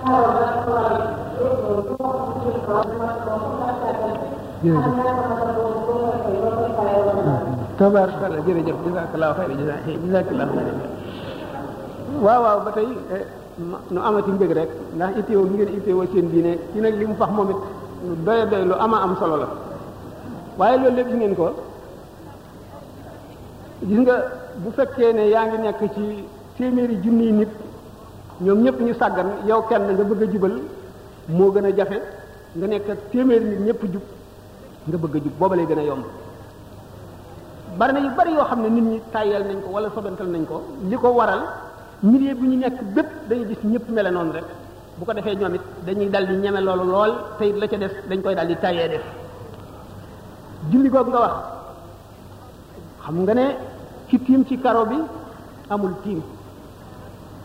xarala 0.00 0.38
ak 0.38 0.56
xarala 0.62 0.92
loolu 1.36 1.82
boo 1.86 1.94
ko 1.98 2.38
jël 2.42 2.58
ko 2.66 2.74
dama 2.86 3.08
ko 3.22 3.32
ko 3.42 3.66
tàggat. 3.80 4.16
jërëjëf 4.62 4.84
am 4.86 4.92
naa 4.96 5.12
ko 5.18 5.22
xam 5.26 5.42
ne 5.48 5.54
boo 5.58 5.70
ko 5.74 5.80
koy 5.84 6.36
loolu 6.38 6.58
koy 6.62 6.72
fayal. 6.78 7.08
tabaarkalla 7.78 8.38
jërëjëf 8.46 8.76
jazaakallaahu 8.86 9.34
xayran 9.38 9.58
jazaakallaahu 9.62 10.54
xayran 10.54 10.93
waaw 12.22 12.40
waaw 12.46 12.58
ba 12.66 12.70
tey 12.76 12.86
eh, 13.14 13.24
nu 13.94 13.98
amati 14.06 14.30
mbég 14.36 14.52
rek 14.58 14.70
ndax 14.96 15.12
itteewoo 15.20 15.46
gi 15.50 15.54
ngeen 15.56 15.72
itteewoo 15.78 16.06
seen 16.12 16.26
diine 16.32 16.52
ci 16.72 16.78
nag 16.80 16.94
li 17.00 17.04
mu 17.06 17.14
fax 17.18 17.30
moom 17.36 17.50
it 17.50 17.56
lu 18.08 18.14
doy 18.26 18.40
doy 18.50 18.64
lu 18.70 18.74
ama 18.84 18.96
am 19.04 19.16
solo 19.20 19.36
la 19.42 19.48
waaye 20.58 20.76
loolu 20.82 20.96
lépp 20.96 21.10
ngeen 21.18 21.34
ko 21.34 21.46
gis 23.88 23.98
nga 24.00 24.14
bu 24.62 24.70
fekkee 24.76 25.12
ne 25.12 25.22
yaa 25.34 25.46
ngi 25.46 25.58
nekk 25.64 25.80
ci 25.94 26.02
téeméeri 26.56 26.94
junniy 27.02 27.32
nit 27.32 27.52
ñoom 28.44 28.58
ñëpp 28.64 28.80
ñu 28.80 28.94
sàggan 28.94 29.28
yow 29.48 29.62
kenn 29.68 29.82
nga 29.90 30.04
bëgg 30.04 30.22
a 30.22 30.26
jubal 30.32 30.54
moo 31.28 31.50
gën 31.52 31.66
a 31.66 31.70
jafe 31.76 31.98
nga 32.56 32.66
nekk 32.66 32.86
téeméeri 33.12 33.46
nit 33.48 33.60
ñëpp 33.66 33.82
jub 33.92 34.02
nga 34.88 34.96
bëgg 34.96 35.14
a 35.16 35.18
jub 35.24 35.34
booba 35.38 35.56
gën 35.56 35.78
a 35.78 35.82
yomb 35.82 36.04
bari 37.78 37.92
na 37.92 38.00
yu 38.06 38.10
bari 38.16 38.30
yoo 38.36 38.44
xam 38.44 38.60
ne 38.62 38.68
nit 38.68 38.84
ñi 38.92 39.00
tàyyal 39.12 39.42
nañ 39.46 39.60
ko 39.62 39.68
wala 39.72 39.88
sobental 39.94 40.26
nañ 40.28 40.44
ko 40.46 40.62
li 40.90 40.96
ko 40.96 41.08
waral 41.12 41.42
milieu 42.04 42.34
bu 42.38 42.44
ñu 42.46 42.56
nekk 42.60 42.78
bépp 42.94 43.06
dañu 43.28 43.44
gis 43.48 43.60
ñëpp 43.64 43.88
mele 43.94 44.10
noonu 44.10 44.32
rek 44.34 44.44
bu 44.98 45.04
ko 45.06 45.12
defee 45.14 45.34
ñoom 45.36 45.54
dañuy 45.86 46.08
dal 46.10 46.26
di 46.28 46.34
ñeme 46.36 46.60
loolu 46.60 46.84
lool 46.92 47.12
te 47.38 47.44
la 47.60 47.66
ca 47.66 47.76
def 47.78 47.92
dañ 48.08 48.20
koy 48.22 48.34
dal 48.34 48.46
di 48.48 48.56
tayee 48.62 48.88
def 48.92 49.02
julli 50.70 50.88
googu 50.90 51.10
nga 51.10 51.20
wax 51.24 51.34
xam 53.06 53.16
nga 53.24 53.34
ne 53.34 53.46
ki 54.08 54.16
tiim 54.24 54.42
ci 54.48 54.58
karo 54.60 54.84
bi 54.90 54.98
amul 55.72 55.94
tiim 56.04 56.20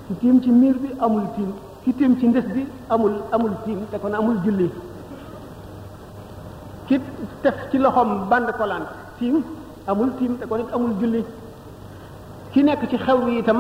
ci 0.07 0.13
tiim 0.21 0.41
ci 0.43 0.49
miir 0.51 0.75
bi 0.83 0.89
amul 1.03 1.23
tiim 1.35 1.49
ci 1.85 1.93
ci 2.19 2.27
ndës 2.27 2.45
bi 2.53 2.63
amul 2.93 3.13
amul 3.31 3.53
tiim 3.63 3.79
te 3.91 3.97
kon 4.01 4.13
amul 4.13 4.37
julli 4.43 4.69
ki 6.87 6.95
ci 7.71 7.77
loxoom 7.77 8.09
bande 8.29 8.51
collante 8.57 8.89
tiim 9.19 9.35
amul 9.87 10.09
tiim 10.19 10.35
te 10.37 10.45
amul 10.75 10.93
julli 10.99 11.23
ki 12.51 12.61
nekk 12.63 12.81
ci 12.89 12.97
xew 13.05 13.19
yi 13.27 13.37
itam 13.39 13.59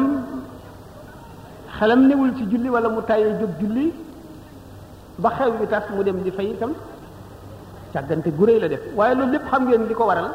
xelam 1.79 1.99
newul 2.11 2.29
ci 2.37 2.43
julli 2.51 2.69
wala 2.69 2.89
mu 2.91 3.01
tayee 3.07 3.33
jóg 3.39 3.51
julli 3.63 3.87
ba 5.17 5.29
xew 5.37 5.49
bi 5.59 5.65
tas 5.71 5.85
mu 5.95 6.03
dem 6.03 6.21
di 6.23 6.31
fay 6.31 6.47
itam 6.51 6.73
càggante 7.93 8.29
gu 8.37 8.45
réy 8.45 8.59
la 8.59 8.67
def 8.67 8.81
waaye 8.97 9.15
loolu 9.15 9.31
lépp 9.31 9.45
xam 9.51 9.67
ngeen 9.69 9.87
li 9.87 9.93
ko 9.95 10.03
waral 10.09 10.29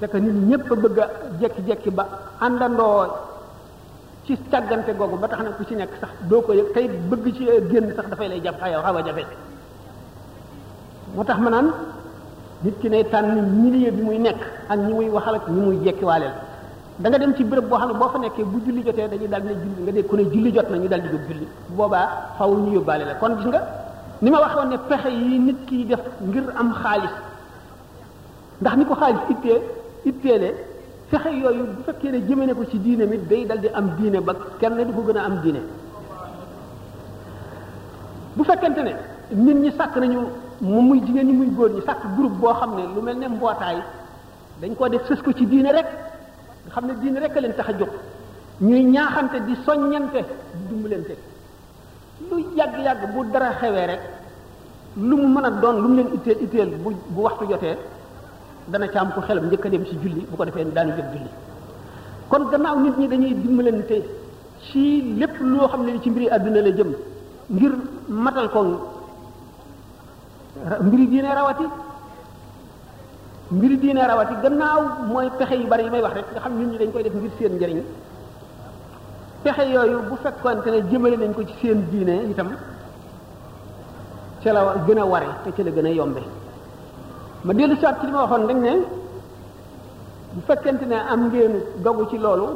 c'est 0.00 0.08
que 0.10 0.16
nit 0.18 0.36
ñépp 0.50 0.68
bëgg 0.82 0.98
a 0.98 1.06
jekki-jekki 1.40 1.90
ba 1.90 2.04
àndandoo 2.40 3.06
ci 4.24 4.38
càggante 4.50 4.94
googu 4.96 5.16
ba 5.18 5.28
tax 5.28 5.40
na 5.44 5.50
ku 5.50 5.64
ci 5.64 5.74
nekk 5.74 5.92
sax 6.00 6.10
doo 6.28 6.40
ko 6.42 6.52
yëg 6.52 6.70
tey 6.74 6.88
bëgg 7.08 7.24
ci 7.36 7.44
génn 7.70 7.92
sax 7.96 8.06
dafay 8.10 8.28
lay 8.28 8.40
jàpp 8.44 8.60
xayaw 8.60 8.82
xaw 8.82 8.96
a 8.96 9.02
jafe 9.06 9.24
moo 11.14 11.24
tax 11.24 11.38
ma 11.40 11.50
naan 11.50 11.68
nit 12.62 12.78
ki 12.80 12.88
ne 12.90 13.02
tànn 13.10 13.34
ñu 13.34 13.42
milieu 13.62 13.92
bi 13.92 14.02
muy 14.02 14.18
nekk 14.18 14.40
ak 14.68 14.78
ñi 14.78 14.92
muy 14.92 15.08
waxal 15.08 15.34
ak 15.34 15.48
ñi 15.48 15.60
muy 15.60 15.76
jekkiwaaleel 15.84 16.34
danga 16.98 17.18
dem 17.20 17.34
ci 17.36 17.44
béréb 17.44 17.66
boo 17.68 17.76
xam 17.78 17.92
ne 17.92 17.96
boo 17.96 18.08
fa 18.10 18.18
nekkee 18.18 18.44
bu 18.44 18.58
julli 18.66 18.82
jotee 18.84 19.08
dañuy 19.08 19.28
daal 19.28 19.42
ne 19.44 19.54
julli 19.54 19.82
nga 19.84 19.92
dégg 19.92 20.06
ku 20.08 20.16
ne 20.16 20.22
julli 20.24 20.50
jot 20.52 20.68
na 20.70 20.76
ñu 20.78 20.88
daal 20.88 21.02
di 21.02 21.08
jóg 21.08 21.20
julli 21.28 21.46
boobaa 21.68 22.08
faw 22.36 22.50
ñu 22.52 22.72
yóbbaale 22.72 23.04
la 23.04 23.14
kon 23.14 23.36
gis 23.36 23.46
nga 23.46 23.60
ni 24.20 24.30
ma 24.30 24.38
waxoon 24.40 24.68
ne 24.68 24.76
pexe 24.88 25.08
yi 25.08 25.38
nit 25.38 25.56
kiy 25.66 25.86
def 25.86 26.00
ngir 26.22 26.44
am 26.56 26.72
xaalis 26.82 27.14
ndax 28.60 28.76
ni 28.76 28.84
ko 28.84 28.94
xaalis 28.94 29.20
ittee 29.30 29.60
itteele 30.04 30.54
fexe 31.10 31.28
yooyu 31.32 31.64
bu 31.64 31.82
fekkee 31.86 32.10
ne 32.10 32.18
jëmee 32.26 32.46
ne 32.46 32.54
ko 32.54 32.64
ci 32.68 32.78
diine 32.78 33.04
mi 33.06 33.18
day 33.18 33.46
dal 33.46 33.60
di 33.60 33.68
am 33.68 33.94
diine 33.96 34.20
ba 34.20 34.34
kenn 34.58 34.76
du 34.76 34.92
ko 34.92 35.02
gën 35.08 35.16
a 35.16 35.24
am 35.24 35.40
diine 35.40 35.60
bu 38.34 38.44
fekkente 38.44 38.80
ne 38.82 38.94
nit 39.30 39.54
ñi 39.56 39.70
sàkk 39.72 39.96
nañu 39.96 40.20
mu 40.60 40.80
muy 40.82 41.00
jigéen 41.06 41.26
ñi 41.26 41.32
muy 41.32 41.48
góor 41.54 41.70
ñi 41.70 41.80
sàkk 41.80 42.02
groupe 42.16 42.34
boo 42.36 42.52
xam 42.54 42.74
ne 42.76 42.82
lu 42.94 43.00
mel 43.00 43.16
ne 43.16 43.28
mbootaay 43.28 43.78
dañ 44.60 44.74
koo 44.76 44.88
def 44.88 45.06
sës 45.08 45.22
ko 45.22 45.32
ci 45.32 45.46
diine 45.46 45.72
rek 45.72 45.86
nga 46.66 46.70
xam 46.74 46.84
ne 46.86 46.94
diine 47.00 47.18
rek 47.20 47.34
leen 47.40 47.54
tax 47.56 47.68
a 47.70 47.74
jóg 47.78 47.88
ñuy 48.60 48.84
ñaaxante 48.84 49.40
di 49.46 49.54
soññante 49.64 50.20
di 50.54 50.62
dimbalante 50.68 51.14
lu 52.30 52.38
yàgg-yàgg 52.56 53.12
bu 53.14 53.24
dara 53.32 53.52
xewee 53.60 53.86
rek 53.86 54.00
lu 54.96 55.16
mu 55.16 55.26
mën 55.28 55.44
a 55.44 55.50
doon 55.50 55.76
lu 55.82 55.88
mu 55.88 55.94
leen 55.96 56.12
itteel 56.14 56.38
itteel 56.44 56.70
bu 56.82 56.90
bu 57.08 57.20
waxtu 57.22 57.44
jotee 57.50 57.78
dana 58.68 58.86
ca 58.88 59.00
am 59.00 59.12
ko 59.12 59.20
xelam 59.20 59.44
njëkk 59.46 59.64
a 59.66 59.68
dem 59.68 59.84
ci 59.84 59.96
julli 60.02 60.26
bu 60.30 60.36
ko 60.36 60.44
defee 60.44 60.64
daanu 60.72 60.92
jóg 60.96 61.06
julli 61.14 61.30
kon 62.28 62.44
gannaaw 62.50 62.78
nit 62.80 62.96
ñi 62.98 63.08
dañuy 63.08 63.34
dimbalante 63.40 63.98
ci 64.60 65.14
lépp 65.18 65.40
loo 65.40 65.66
xam 65.68 65.84
ne 65.84 66.00
ci 66.02 66.10
mbiri 66.10 66.28
àdduna 66.28 66.60
la 66.60 66.70
jëm 66.70 66.92
ngir 67.50 67.72
matal 68.08 68.50
ko 68.50 68.60
mbiri 70.80 71.08
diine 71.08 71.28
rawati 71.32 71.64
mbiri 73.52 73.76
diine 73.82 73.98
rawat 73.98 74.10
rawati 74.30 74.34
gannaaw 74.44 74.80
mooy 75.12 75.28
pexe 75.38 75.54
yu 75.60 75.66
bari 75.72 75.82
yi 75.86 75.90
may 75.94 76.00
wax 76.06 76.12
rek 76.18 76.26
nga 76.32 76.40
xam 76.44 76.52
nit 76.58 76.68
ñi 76.72 76.76
dañ 76.78 76.90
koy 76.92 77.02
def 77.02 77.14
ngir 77.14 77.30
seen 77.36 77.52
njëriñ 77.56 77.80
pexe 79.42 79.62
yooyu 79.74 79.98
bu 80.08 80.16
fekkoonte 80.24 80.68
ne 80.72 80.78
jëmale 80.90 81.16
nañ 81.16 81.32
ko 81.34 81.42
ci 81.44 81.54
seen 81.62 81.82
diine 81.90 82.14
itam 82.30 82.48
ca 84.42 84.52
la 84.52 84.60
gën 84.86 84.98
a 84.98 85.04
ware 85.04 85.28
te 85.42 85.50
ca 85.56 85.62
la 85.64 85.70
gën 85.76 85.86
a 85.86 85.88
yombe 85.90 86.22
ma 87.44 87.52
dellu 87.54 87.74
soit 87.76 87.96
ci 87.98 88.06
li 88.06 88.12
ma 88.12 88.22
waxoon 88.24 88.46
dañ 88.46 88.58
ne 88.62 88.72
bu 90.34 90.40
fekkente 90.46 90.84
ne 90.86 90.94
am 91.12 91.20
ngeen 91.26 91.52
dogu 91.84 92.06
ci 92.08 92.18
loolu 92.18 92.46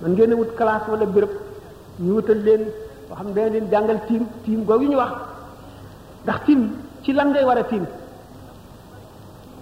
man 0.00 0.12
ngeen 0.12 0.34
wut 0.34 0.52
classe 0.56 0.86
wala 0.90 1.06
béréb 1.06 1.30
ñu 2.00 2.12
wutal 2.16 2.38
leen 2.46 2.62
boo 3.08 3.14
xam 3.14 3.26
ne 3.28 3.32
dana 3.38 3.48
leen 3.52 3.66
jàngal 3.70 4.00
tiim 4.08 4.22
tiim 4.44 4.64
googu 4.64 4.86
ñu 4.90 4.96
wax 4.96 5.12
ndax 6.24 6.38
tiim 6.46 6.60
ci 7.02 7.12
lan 7.12 7.28
ngay 7.30 7.44
war 7.44 7.58
a 7.62 7.64
tiim 7.70 7.86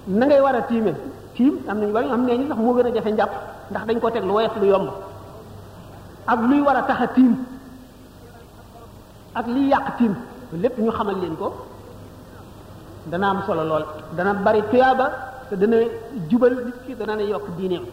na 0.08 0.24
ngay 0.26 0.40
war 0.40 0.56
a 0.56 0.62
tiime 0.64 0.92
tiim 1.36 1.60
am 1.68 1.78
nañu 1.80 1.92
bari 1.92 2.08
am 2.08 2.24
nee 2.24 2.36
ñu 2.38 2.48
sax 2.48 2.58
moo 2.58 2.74
gën 2.74 2.86
a 2.86 2.92
jafe 2.96 3.10
njàpp 3.12 3.32
ndax 3.70 3.82
dañ 3.86 3.98
ko 4.00 4.10
teg 4.10 4.24
lu 4.24 4.32
woyof 4.34 4.56
lu 4.62 4.66
yomb 4.66 4.88
ak 6.26 6.40
luy 6.48 6.60
war 6.66 6.76
a 6.76 6.82
tax 6.88 7.00
a 7.00 7.06
tiim 7.16 7.32
ak 9.38 9.46
liy 9.54 9.66
yàq 9.72 9.86
tiim 9.98 10.14
lépp 10.62 10.78
ñu 10.78 10.90
xamal 10.90 11.16
leen 11.20 11.36
ko 11.36 11.48
dana 13.10 13.28
am 13.30 13.42
solo 13.46 13.64
lool 13.70 13.84
dana 14.16 14.32
bari 14.34 14.62
tuyaaba 14.70 15.06
te 15.50 15.54
dana 15.56 15.76
jubal 16.30 16.54
nit 16.64 16.76
ki 16.86 16.94
dana 16.94 17.14
ne 17.16 17.24
yokk 17.28 17.46
diineem 17.58 17.84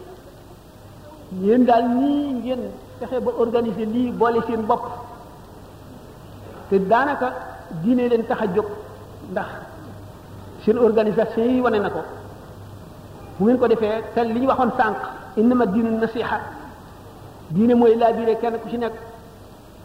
yéen 1.42 1.64
daal 1.64 1.84
nii 1.96 2.32
ngeen 2.38 2.60
fexe 2.98 3.20
ba 3.24 3.30
organiser 3.42 3.86
lii 3.94 4.10
boole 4.10 4.40
seen 4.46 4.62
bopp 4.66 4.82
te 6.68 6.76
daanaka 6.78 7.28
diine 7.82 8.08
leen 8.08 8.24
tax 8.24 8.40
a 8.42 8.46
jóg 8.54 8.66
ndax 9.30 9.48
seen 10.66 10.76
organisation 10.82 11.46
yi 11.54 11.60
wane 11.62 11.78
na 11.78 11.86
ko 11.94 12.00
bu 13.38 13.44
ngeen 13.46 13.58
ko 13.62 13.66
defee 13.70 14.02
te 14.14 14.20
li 14.26 14.40
ñu 14.42 14.48
waxoon 14.50 14.72
sànq 14.78 14.98
innama 15.40 15.64
diinu 15.72 15.90
nasiha 16.02 16.38
diine 17.54 17.74
mooy 17.74 17.94
laa 18.00 18.12
biire 18.16 18.34
kenn 18.42 18.56
ku 18.62 18.68
ci 18.68 18.76
nekk 18.78 18.94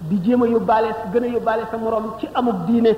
di 0.09 0.15
jéem 0.25 0.41
a 0.43 0.47
yóbbaale 0.47 0.89
gën 1.13 1.23
a 1.23 1.27
yóbbaale 1.27 1.63
sa 1.71 1.77
morom 1.77 2.05
ci 2.19 2.25
amuk 2.39 2.57
diine 2.67 2.91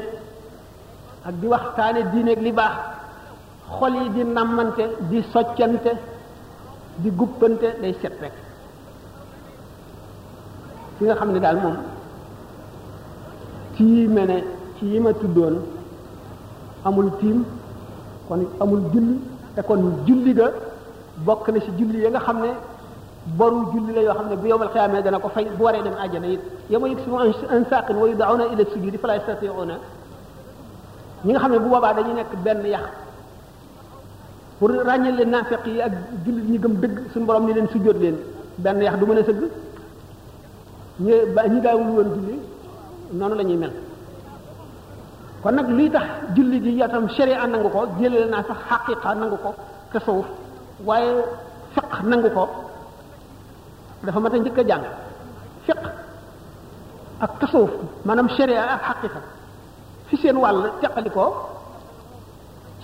ak 1.27 1.35
di 1.41 1.47
waxtaane 1.47 2.01
diine 2.11 2.29
ak 2.35 2.41
li 2.41 2.51
baax 2.51 2.75
xol 3.77 3.93
yi 4.01 4.09
di 4.15 4.23
nammante 4.23 4.83
di 5.09 5.19
soccante 5.33 5.91
di 6.95 7.09
guppante 7.11 7.67
day 7.81 7.93
set 8.01 8.15
rek 8.21 8.35
ki 10.97 11.03
nga 11.05 11.15
xam 11.15 11.31
ne 11.33 11.39
daal 11.39 11.57
moom 11.63 11.77
ci 13.75 14.07
mene 14.15 14.37
ci 14.77 14.85
yi 14.85 14.99
ma 14.99 15.11
tuddoon 15.13 15.55
amul 16.85 17.11
tiim 17.19 17.43
kon 18.33 18.49
amul 18.63 18.81
julli 18.93 19.15
te 19.55 19.61
kon 19.69 19.81
julli 20.07 20.33
ga 20.39 20.47
bokk 21.25 21.47
na 21.53 21.59
ci 21.65 21.71
julli 21.79 21.99
ya 22.03 22.09
nga 22.09 22.19
xam 22.25 22.37
ne 22.41 22.49
boru 23.37 23.61
julli 23.73 23.93
la 23.95 24.01
yoo 24.07 24.13
xam 24.17 24.27
ne 24.29 24.35
bu 24.41 24.47
yowmal 24.51 24.69
xiyaamee 24.73 25.01
dana 25.05 25.19
ko 25.23 25.29
fay 25.35 25.45
bu 25.57 25.63
waree 25.65 25.81
dem 25.83 25.93
àjjana 26.03 26.27
it 26.35 26.39
yama 26.69 26.87
yit 26.89 26.99
suma 27.03 27.19
an 27.53 27.63
saqin 27.69 27.95
wa 28.01 28.07
yudauna 28.07 28.43
ila 28.53 28.63
sujudi 28.73 28.97
fala 28.97 29.13
yastatiuna 29.17 29.75
ñi 31.25 31.31
nga 31.31 31.39
xam 31.39 31.51
ne 31.51 31.59
bu 31.59 31.69
boobaa 31.69 31.93
dañuy 31.93 32.13
nekk 32.13 32.31
benn 32.43 32.65
yax 32.65 32.83
pour 34.59 34.69
ràññal 34.71 35.15
leen 35.15 35.29
naafeq 35.29 35.65
yi 35.65 35.81
ak 35.81 35.91
julli 36.25 36.41
ñi 36.51 36.57
gëm 36.59 36.73
dëgg 36.81 36.97
suñu 37.11 37.25
borom 37.25 37.45
ni 37.45 37.53
leen 37.53 37.67
sujjóot 37.69 37.99
leen 37.99 38.15
benn 38.57 38.81
yax 38.81 38.97
du 38.99 39.05
mën 39.05 39.17
a 39.17 39.23
sëgg 39.23 39.41
ñi 41.49 41.61
daawul 41.61 41.89
woon 41.95 42.09
julli 42.15 42.39
noonu 43.11 43.35
la 43.35 43.43
ñuy 43.43 43.57
mel 43.57 43.73
kon 45.43 45.51
nag 45.59 45.67
luy 45.77 45.89
tax 45.91 46.07
julli 46.35 46.57
gi 46.63 46.71
yaatam 46.79 47.05
sharia 47.15 47.45
nangu 47.51 47.69
ko 47.75 47.79
jëlee 47.99 48.25
naa 48.33 48.43
sax 48.47 48.59
xaqiqa 48.69 49.09
nangu 49.21 49.37
ko 49.43 49.51
tasawuf 49.91 50.27
waaye 50.87 51.11
fiq 51.73 51.89
nangu 52.11 52.29
ko 52.35 52.43
dafa 54.05 54.19
mat 54.23 54.33
a 54.35 54.37
njëkk 54.39 54.59
a 54.61 54.67
jàng 54.69 54.85
fiq 55.65 55.79
ak 57.25 57.31
tasawuf 57.41 57.71
maanaam 58.05 58.29
sharia 58.37 58.61
ak 58.89 59.01
fi 60.07 60.15
seen 60.21 60.37
wàll 60.43 60.59
teqali 60.81 61.09
ko 61.17 61.23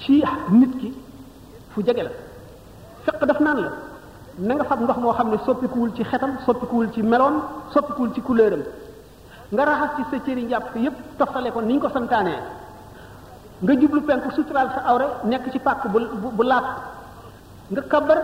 ci 0.03 0.23
nit 0.59 0.73
ki 0.79 0.89
fu 1.71 1.79
jege 1.85 2.01
la 2.07 2.11
fiq 3.05 3.19
daf 3.29 3.39
naan 3.45 3.59
la 3.65 3.69
na 4.47 4.53
nga 4.55 4.63
fab 4.69 4.79
ndox 4.81 4.97
moo 5.03 5.13
xam 5.17 5.29
ne 5.31 5.37
soppikuwul 5.45 5.91
ci 5.95 6.03
xetam 6.11 6.31
soppikuwul 6.45 6.87
ci 6.93 7.01
meloon 7.11 7.35
soppikuwul 7.73 8.11
ci 8.15 8.21
couleuram 8.21 8.63
nga 9.51 9.63
raxas 9.65 9.89
ci 9.97 10.03
sa 10.13 10.17
cëri 10.25 10.43
njàpp 10.45 10.75
yépp 10.77 10.97
toftale 11.17 11.49
ko 11.51 11.59
ni 11.61 11.73
ñu 11.73 11.79
ko 11.81 11.89
santaanee 11.89 12.37
nga 13.63 13.73
jublu 13.81 14.01
penku 14.05 14.29
suturaal 14.31 14.69
sa 14.75 14.81
awra 14.91 15.07
nekk 15.25 15.49
ci 15.51 15.59
pàkk 15.59 15.89
bu 15.91 15.99
bu 16.37 16.43
laab 16.43 16.65
nga 17.71 17.81
kabar 17.81 18.19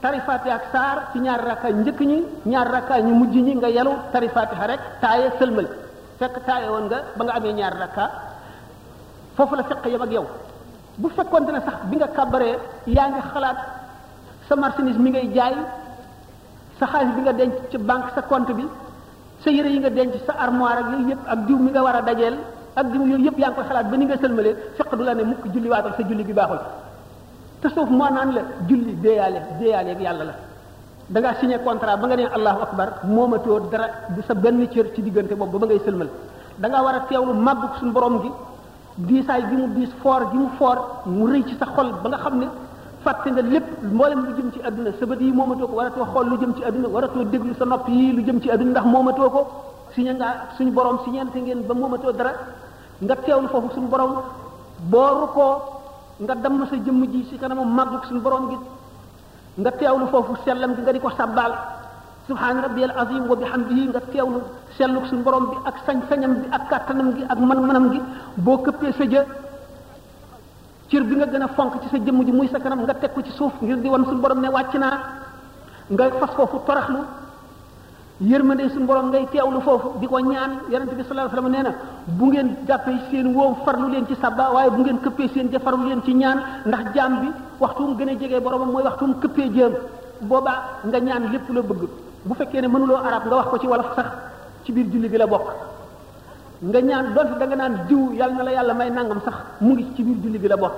tarifaati 0.00 0.48
ak 0.50 0.64
saar 0.72 0.96
ci 1.12 1.18
ñaar 1.18 1.40
rakkaay 1.48 1.72
njëkk 1.72 2.00
ñi 2.00 2.18
ñaari 2.50 2.70
rakkaay 2.76 3.02
ñu 3.02 3.14
mujj 3.20 3.34
ñi 3.46 3.52
nga 3.58 3.68
yalu 3.68 3.92
tarifaati 4.12 4.54
xa 4.60 4.66
rek 4.66 4.80
taaye 5.00 5.32
sëlmal 5.38 5.66
fekk 6.18 6.34
taaye 6.46 6.68
woon 6.70 6.84
nga 6.88 6.98
ba 7.16 7.22
nga 7.24 7.32
amee 7.36 7.52
ñaari 7.58 7.78
rakka 7.82 8.04
foofu 9.36 9.54
la 9.56 9.64
fekk 9.64 9.84
yam 9.90 10.02
ak 10.02 10.12
yow 10.12 10.26
bu 10.98 11.08
fekkonte 11.16 11.50
ne 11.52 11.60
sax 11.60 11.78
bi 11.90 11.96
nga 11.96 12.08
kabaree 12.08 12.56
yaa 12.86 13.08
ngi 13.10 13.20
xalaat 13.32 13.58
sa 14.48 14.54
marchandise 14.56 14.98
mi 15.02 15.10
ngay 15.10 15.28
jaay 15.34 15.54
sa 16.78 16.86
xaalis 16.86 17.14
bi 17.16 17.22
nga 17.26 17.32
denc 17.32 17.52
ci 17.70 17.78
banque 17.78 18.12
sa 18.14 18.22
compte 18.22 18.52
bi 18.54 18.64
sa 19.46 19.52
yére 19.54 19.68
yi 19.70 19.78
nga 19.78 19.90
denc 19.94 20.14
sa 20.26 20.32
armoire 20.44 20.80
ak 20.82 20.88
yooyu 20.90 21.06
yëpp 21.14 21.20
ak 21.30 21.38
diw 21.46 21.56
mi 21.58 21.70
nga 21.70 21.82
war 21.86 21.94
a 21.96 22.02
dajeel 22.02 22.34
ak 22.74 22.86
diw 22.90 23.02
yooyu 23.06 23.24
yëpp 23.26 23.38
yaa 23.38 23.50
ngi 23.50 23.54
koy 23.56 23.64
xalaat 23.70 23.86
ba 23.90 23.96
ni 23.96 24.04
nga 24.10 24.16
sëlmalee 24.18 24.54
fiq 24.76 24.90
du 24.98 25.04
la 25.06 25.14
ne 25.14 25.22
mukk 25.22 25.44
julli 25.54 25.68
waatal 25.70 25.92
sa 25.96 26.02
julli 26.02 26.24
bi 26.26 26.32
baaxul 26.34 26.58
te 27.62 27.68
suuf 27.68 27.88
moo 27.88 28.10
naan 28.14 28.32
la 28.34 28.40
julli 28.68 28.92
déeyaale 29.00 29.40
déeyaale 29.60 29.90
ak 29.96 30.00
yàlla 30.00 30.24
la 30.24 30.34
da 31.10 31.20
ngaa 31.20 31.34
signé 31.40 31.58
contrat 31.62 31.96
ba 32.00 32.06
nga 32.06 32.16
nee 32.16 32.28
allahu 32.36 32.60
akbar 32.66 32.88
moomatoo 33.04 33.60
dara 33.70 33.86
di 34.16 34.20
sa 34.26 34.34
benn 34.34 34.66
cër 34.68 34.86
ci 34.94 35.02
diggante 35.02 35.34
boobu 35.36 35.58
ba 35.60 35.66
ngay 35.66 35.80
sëlmal 35.86 36.08
da 36.58 36.68
ngaa 36.68 36.82
war 36.82 36.94
a 36.94 37.00
teewlu 37.08 37.32
màggu 37.34 37.66
suñu 37.78 37.92
borom 37.92 38.20
gi 38.22 38.30
diisaay 38.96 39.42
gi 39.48 39.54
mu 39.60 39.66
diis 39.74 39.90
foor 40.02 40.22
gi 40.30 40.36
mu 40.38 40.48
foor 40.58 40.78
mu 41.04 41.26
rëy 41.30 41.44
ci 41.46 41.54
sa 41.60 41.66
xol 41.74 41.88
ba 42.02 42.08
nga 42.08 42.18
xam 42.18 42.38
ne 42.40 42.46
fàtte 43.06 43.28
nga 43.32 43.42
lépp 43.52 43.66
mboolem 43.94 44.20
lu 44.26 44.32
jëm 44.38 44.48
ci 44.54 44.60
àdduna 44.68 44.90
sa 44.98 45.04
bët 45.10 45.20
yi 45.26 45.32
moomatoo 45.38 45.66
ko 45.70 45.74
waratoo 45.80 46.04
xool 46.12 46.26
lu 46.30 46.36
jëm 46.42 46.52
ci 46.56 46.62
àdduna 46.68 46.88
waratoo 46.94 47.24
déglu 47.32 47.52
sa 47.58 47.64
nopp 47.64 47.84
yi 47.88 48.12
lu 48.16 48.20
jëm 48.26 48.38
ci 48.42 48.48
àdduna 48.52 48.70
ndax 48.74 48.86
moomatoo 48.92 49.28
ko 49.34 49.40
siñe 49.94 50.12
nga 50.18 50.28
suñu 50.56 50.72
si 50.76 51.04
siñeente 51.04 51.38
ngeen 51.44 51.60
ba 51.68 51.74
moomatoo 51.80 52.12
dara 52.18 52.32
nga 53.04 53.14
teewlu 53.24 53.48
foofu 53.52 53.68
suñu 53.74 53.88
borom 53.92 54.12
boo 54.92 55.26
koo 55.36 55.54
nga 56.22 56.34
damm 56.42 56.56
sa 56.70 56.76
jëmm 56.84 57.00
ji 57.12 57.20
si 57.30 57.34
kanamam 57.40 57.68
màggug 57.76 58.04
suñu 58.08 58.20
borom 58.26 58.44
gi 58.50 58.58
nga 59.60 59.70
teewlu 59.78 60.06
foofu 60.12 60.32
sellam 60.44 60.70
gi 60.76 60.80
nga 60.84 60.92
di 60.94 61.00
ko 61.04 61.10
sàbbaal 61.16 61.52
subhaana 62.26 62.60
rabbiyal 62.64 62.90
azim 63.00 63.24
wa 63.30 63.36
bihamdihi 63.36 63.82
nga 63.90 64.00
teewlu 64.12 64.40
selluk 64.76 65.04
suñu 65.10 65.22
borom 65.26 65.44
bi 65.50 65.56
ak 65.68 65.76
sañ-sañam 65.86 66.32
bi 66.42 66.46
ak 66.56 66.62
kàttanam 66.70 67.08
gi 67.16 67.22
ak 67.32 67.38
man-manam 67.48 67.86
gi 67.92 68.00
boo 68.44 68.58
këppee 68.64 68.92
sa 68.98 69.04
jë 69.12 69.22
cër 70.90 71.02
bi 71.02 71.14
nga 71.18 71.26
gën 71.26 71.42
a 71.42 71.48
fonk 71.48 71.82
ci 71.82 71.88
sa 71.88 71.98
jëmm 71.98 72.22
ji 72.24 72.32
muy 72.32 72.48
sa 72.48 72.58
kanam 72.60 72.82
nga 72.86 72.94
teg 72.94 73.12
ko 73.14 73.22
ci 73.22 73.30
suuf 73.32 73.52
ngir 73.60 73.78
di 73.78 73.88
wan 73.88 74.04
suñu 74.04 74.20
borom 74.20 74.40
ne 74.40 74.48
wàcc 74.48 74.74
naa 74.74 74.98
nga 75.88 76.10
fas 76.20 76.32
foofu 76.34 76.60
toraxlu 76.66 76.98
yërmande 78.20 78.70
suñu 78.70 78.86
borom 78.86 79.08
ngay 79.08 79.26
teewlu 79.32 79.60
foofu 79.62 79.98
di 79.98 80.06
ko 80.06 80.18
ñaan 80.20 80.60
yonent 80.70 80.94
bi 80.94 81.02
sallallahu 81.02 81.10
alayhi 81.10 81.36
wasallam 81.36 81.48
nee 81.50 81.62
na 81.62 81.70
bu 82.04 82.24
ngeen 82.26 82.56
jàppee 82.68 82.98
seen 83.10 83.34
woow 83.34 83.54
farlu 83.64 83.88
leen 83.90 84.06
ci 84.06 84.14
sabba 84.20 84.50
waaye 84.52 84.70
bu 84.70 84.80
ngeen 84.82 84.98
këppee 85.00 85.28
seen 85.34 85.50
ja 85.50 85.58
farlu 85.58 85.84
leen 85.88 86.02
ci 86.04 86.14
ñaan 86.14 86.38
ndax 86.66 86.94
jaam 86.94 87.20
bi 87.20 87.28
waxtum 87.58 87.96
gën 87.96 88.08
a 88.08 88.14
jege 88.20 88.40
boromam 88.40 88.70
mooy 88.70 88.82
waxtum 88.84 89.14
këppee 89.20 89.50
jéem 89.54 89.72
boobaa 90.20 90.78
nga 90.86 90.98
ñaan 91.00 91.30
lépp 91.32 91.48
loo 91.48 91.62
bëgg 91.64 91.82
bu 92.24 92.34
fekkee 92.34 92.60
ne 92.60 92.68
mënuloo 92.68 92.96
arab 92.96 93.26
nga 93.26 93.36
wax 93.36 93.48
ko 93.48 93.58
ci 93.58 93.66
wolof 93.66 93.94
sax 93.96 94.06
ci 94.64 94.70
biir 94.72 94.86
julli 94.88 95.08
bi 95.08 95.16
la 95.16 95.26
bokk 95.26 95.74
nga 96.64 96.80
ñaan 96.80 97.06
doon 97.14 97.28
da 97.38 97.44
nga 97.46 97.56
naan 97.58 97.74
diw 97.88 98.12
yal 98.16 98.32
na 98.34 98.42
la 98.44 98.52
yàlla 98.56 98.72
may 98.72 98.88
nangam 98.90 99.20
sax 99.24 99.34
mu 99.60 99.72
ngi 99.76 99.92
ci 99.94 100.02
biir 100.02 100.16
julli 100.24 100.38
bi 100.38 100.48
la 100.48 100.56
bokk 100.56 100.76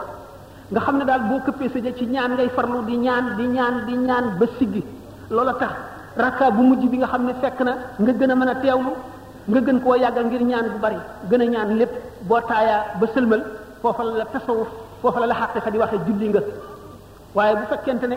nga 0.74 0.80
xam 0.80 0.96
ne 0.98 1.04
daal 1.04 1.22
boo 1.30 1.38
këppee 1.46 1.68
sa 1.70 1.78
ci 1.96 2.04
ñaan 2.06 2.32
ngay 2.34 2.48
farlu 2.50 2.82
di 2.84 2.96
ñaan 2.96 3.36
di 3.36 3.46
ñaan 3.46 3.84
di 3.86 3.94
ñaan 3.96 4.24
ba 4.38 4.46
siggi 4.58 4.82
loola 5.30 5.54
tax 5.54 5.70
rakka 6.18 6.50
bu 6.50 6.62
mujj 6.62 6.82
bi 6.90 6.96
nga 6.98 7.06
xam 7.06 7.24
ne 7.26 7.32
fekk 7.40 7.60
na 7.62 7.74
nga 8.00 8.12
gën 8.12 8.30
a 8.30 8.34
mën 8.34 8.48
a 8.50 8.54
teewlu 8.56 8.92
nga 9.48 9.60
gën 9.60 9.80
koo 9.80 9.94
yàggal 9.94 10.24
ngir 10.26 10.42
ñaan 10.50 10.66
bu 10.72 10.78
bari 10.80 10.96
gën 11.30 11.42
a 11.42 11.46
ñaan 11.46 11.76
lépp 11.78 11.92
boo 12.26 12.40
taayaa 12.48 12.84
ba 13.00 13.06
sëlmal 13.14 13.42
foofa 13.80 14.02
la 14.02 14.24
tasawuf 14.26 14.68
foofa 15.00 15.20
la 15.20 15.26
la 15.26 15.34
xaqiqa 15.40 15.70
di 15.70 15.78
waxe 15.78 15.98
julli 16.06 16.28
nga 16.28 16.40
waaye 17.36 17.54
bu 17.54 17.64
fekkente 17.70 18.06
ne 18.10 18.16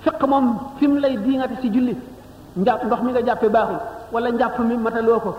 fekk 0.00 0.22
moom 0.26 0.46
fim 0.78 0.98
lay 0.98 1.14
diingate 1.22 1.54
si 1.60 1.70
julli 1.70 1.94
ndox 2.56 3.00
mi 3.04 3.10
nga 3.12 3.22
jàppe 3.26 3.48
baaxul 3.48 3.78
wala 4.12 4.28
njàpp 4.32 4.58
mi 4.68 4.76
mataloo 4.76 5.20
ko 5.20 5.32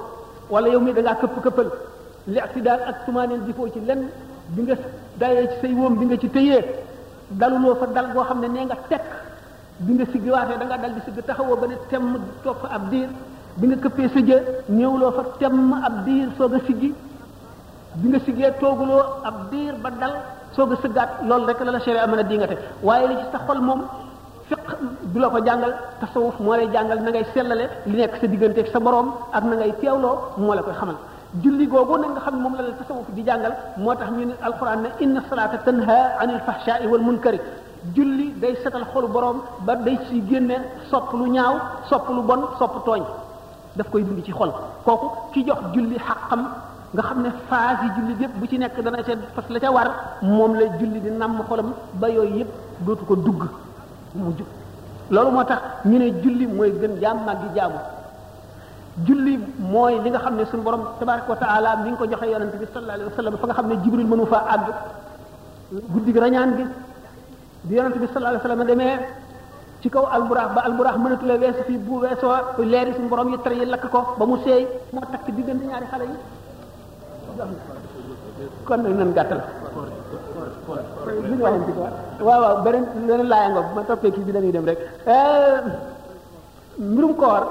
wala 0.49 0.67
yow 0.71 0.79
mi 0.79 0.93
da 0.93 1.13
këpp 1.21 1.37
këppal 1.47 1.67
li 2.27 2.39
ak 2.39 2.51
si 2.53 2.61
daal 2.61 2.81
ak 2.89 3.05
sumaaneen 3.05 3.45
jifoo 3.45 3.67
ci 3.69 3.79
lenn 3.79 4.07
bi 4.55 4.61
nga 4.63 4.75
dayee 5.19 5.47
ci 5.47 5.55
say 5.61 5.73
wóom 5.73 5.95
bi 5.99 6.05
nga 6.05 6.17
ci 6.17 6.29
tëyee 6.29 6.63
daluloo 7.31 7.75
fa 7.75 7.85
dal 7.87 8.07
goo 8.13 8.23
xam 8.23 8.39
ne 8.39 8.47
nee 8.47 8.65
nga 8.65 8.75
tekk 8.89 9.05
bi 9.79 9.93
nga 9.93 10.05
siggi 10.11 10.29
waatee 10.29 10.57
da 10.57 10.65
nga 10.65 10.77
dal 10.77 10.93
di 10.93 11.01
sigg 11.05 11.25
taxawoo 11.25 11.57
ba 11.57 11.67
ne 11.67 11.75
temm 11.89 12.17
toog 12.43 12.57
fa 12.61 12.67
ab 12.75 12.89
diir 12.89 13.09
bi 13.57 13.67
nga 13.67 13.75
këppee 13.77 14.09
sa 14.13 14.19
jë 14.19 14.37
fa 15.15 15.23
temm 15.39 15.73
ab 15.87 16.05
diir 16.05 16.27
soog 16.37 16.53
a 16.53 16.59
siggi 16.65 16.93
bi 18.01 18.07
nga 18.09 18.19
siggee 18.25 18.51
tooguloo 18.59 19.03
ab 19.23 19.49
diir 19.51 19.75
ba 19.83 19.89
dal 19.89 20.15
soog 20.55 20.71
a 20.73 20.75
sëggaat 20.81 21.09
loolu 21.27 21.45
rek 21.45 21.59
la 21.65 21.71
la 21.71 21.79
chéré 21.79 22.07
mën 22.07 22.19
a 22.19 22.23
dingate 22.23 22.55
waaye 22.83 23.07
li 23.07 23.15
ci 23.15 23.25
sa 23.31 23.39
xol 23.45 23.59
moom 23.61 23.81
fiq 24.47 24.57
du 25.13 25.19
la 25.19 25.29
ko 25.29 25.39
jàngal 25.45 25.73
tasawuf 25.99 26.39
moo 26.39 26.55
lay 26.55 26.67
jàngal 26.73 26.99
na 27.03 27.11
ngay 27.11 27.25
sellale 27.33 27.69
li 27.85 27.97
nekk 27.97 28.15
sa 28.21 28.27
diggante 28.27 28.59
ak 28.61 28.67
sa 28.71 28.79
borom 28.79 29.13
ak 29.33 29.43
na 29.43 29.55
ngay 29.55 29.71
teewloo 29.81 30.17
moo 30.37 30.53
la 30.53 30.61
koy 30.63 30.73
xamal 30.73 30.95
julli 31.43 31.67
googu 31.67 31.97
na 31.97 32.07
nga 32.09 32.21
xam 32.21 32.35
ne 32.35 32.41
moom 32.41 32.55
la 32.55 32.61
la 32.61 32.71
tasawuf 32.79 33.05
di 33.15 33.23
jàngal 33.25 33.53
moo 33.77 33.95
tax 33.95 34.09
ñu 34.17 34.25
ne 34.25 34.33
alquran 34.41 34.81
ne 34.83 34.89
inna 34.99 35.21
salata 35.29 35.57
tanha 35.57 36.17
anil 36.19 36.39
fahshai 36.45 36.87
wal 36.87 37.01
munkari 37.01 37.39
julli 37.93 38.31
day 38.39 38.55
setal 38.63 38.85
xolu 38.93 39.07
borom 39.07 39.41
ba 39.65 39.75
day 39.75 39.97
ci 40.07 40.23
génne 40.29 40.57
sopp 40.89 41.13
lu 41.13 41.25
ñaaw 41.29 41.55
sopp 41.89 42.09
lu 42.09 42.21
bon 42.21 42.41
sopp 42.59 42.85
tooñ 42.85 43.03
daf 43.75 43.89
koy 43.89 44.03
dindi 44.03 44.23
ci 44.23 44.31
xol 44.31 44.51
kooku 44.85 45.07
ki 45.31 45.43
jox 45.45 45.59
julli 45.73 45.97
xàqam 45.99 46.43
nga 46.93 47.03
xam 47.03 47.21
ne 47.21 47.29
phase 47.49 47.79
yi 47.83 47.89
julli 47.95 48.15
yépp 48.21 48.37
bu 48.39 48.47
ci 48.47 48.57
nekk 48.57 48.79
dana 48.81 49.03
ca 49.03 49.11
fas 49.35 49.47
la 49.49 49.59
ca 49.59 49.71
war 49.71 49.89
moom 50.21 50.53
la 50.55 50.67
julli 50.79 50.99
di 51.01 51.09
namm 51.11 51.43
xolam 51.47 51.73
ba 51.93 52.07
yooyu 52.09 52.35
yépp 52.37 52.49
dootu 52.87 53.05
ko 53.05 53.15
dugg 53.15 53.43
moo 54.15 54.31
jub 54.37 54.47
loolu 55.11 55.29
moo 55.35 55.43
tax 55.43 55.61
ñu 55.89 55.97
ne 55.99 56.07
julli 56.21 56.45
mooy 56.47 56.71
gën 56.79 56.93
jaam 57.01 57.17
màggi 57.25 57.47
jaamu 57.55 57.79
julli 59.07 59.37
mooy 59.73 59.93
li 60.03 60.09
nga 60.09 60.19
xam 60.23 60.35
ne 60.37 60.45
suñu 60.45 60.63
borom 60.63 60.83
tabaraka 60.99 61.29
wa 61.31 61.35
taala 61.37 61.75
mi 61.83 61.89
ngi 61.89 61.97
ko 61.99 62.05
joxe 62.09 62.25
yonent 62.33 62.55
bi 62.61 62.65
sallallahu 62.71 62.95
alayhi 62.97 63.09
wa 63.11 63.17
sallam 63.17 63.35
fa 63.41 63.45
nga 63.47 63.53
xam 63.57 63.67
ne 63.69 63.75
jibril 63.83 64.07
mënu 64.11 64.25
faa 64.31 64.45
àgg 64.53 64.65
guddi 65.93 66.11
gi 66.13 66.19
rañaan 66.23 66.51
bi 66.57 66.63
bi 67.67 67.75
yonent 67.77 67.97
bi 68.01 68.07
sallallahu 68.11 68.33
alayhi 68.33 68.41
wa 68.43 68.47
sallam 68.47 68.65
demee 68.69 68.95
ci 69.81 69.87
kaw 69.93 70.05
alburaax 70.17 70.49
ba 70.55 70.59
alburaax 70.69 70.95
mënatu 71.03 71.25
la 71.29 71.35
weesu 71.41 71.61
fii 71.67 71.77
bu 71.85 71.93
wa 72.01 72.37
leeri 72.71 72.91
suñu 72.95 73.09
borom 73.11 73.29
yi 73.33 73.37
tar 73.43 73.53
yi 73.59 73.65
lakk 73.73 73.83
ko 73.93 73.99
ba 74.17 74.23
mu 74.29 74.35
seey 74.43 74.63
moo 74.93 75.03
takk 75.11 75.27
gën 75.35 75.59
ñaari 75.71 75.87
xale 75.91 76.03
yi 76.11 76.15
kon 78.65 78.79
nag 78.83 78.93
nan 78.99 79.13
gàttal 79.15 79.39
li 81.29 81.35
waaw 81.43 81.57
waaw 82.27 82.53
beneen 82.63 82.83
beneen 83.07 83.27
laaya 83.33 83.47
nga 83.49 83.61
bu 83.65 83.71
ma 83.75 83.81
toppee 83.87 84.11
kii 84.15 84.25
bi 84.27 84.31
dañuy 84.35 84.51
dem 84.55 84.65
rek 84.69 84.79
eh, 85.05 85.61
mbirum 86.91 87.13
koor 87.21 87.43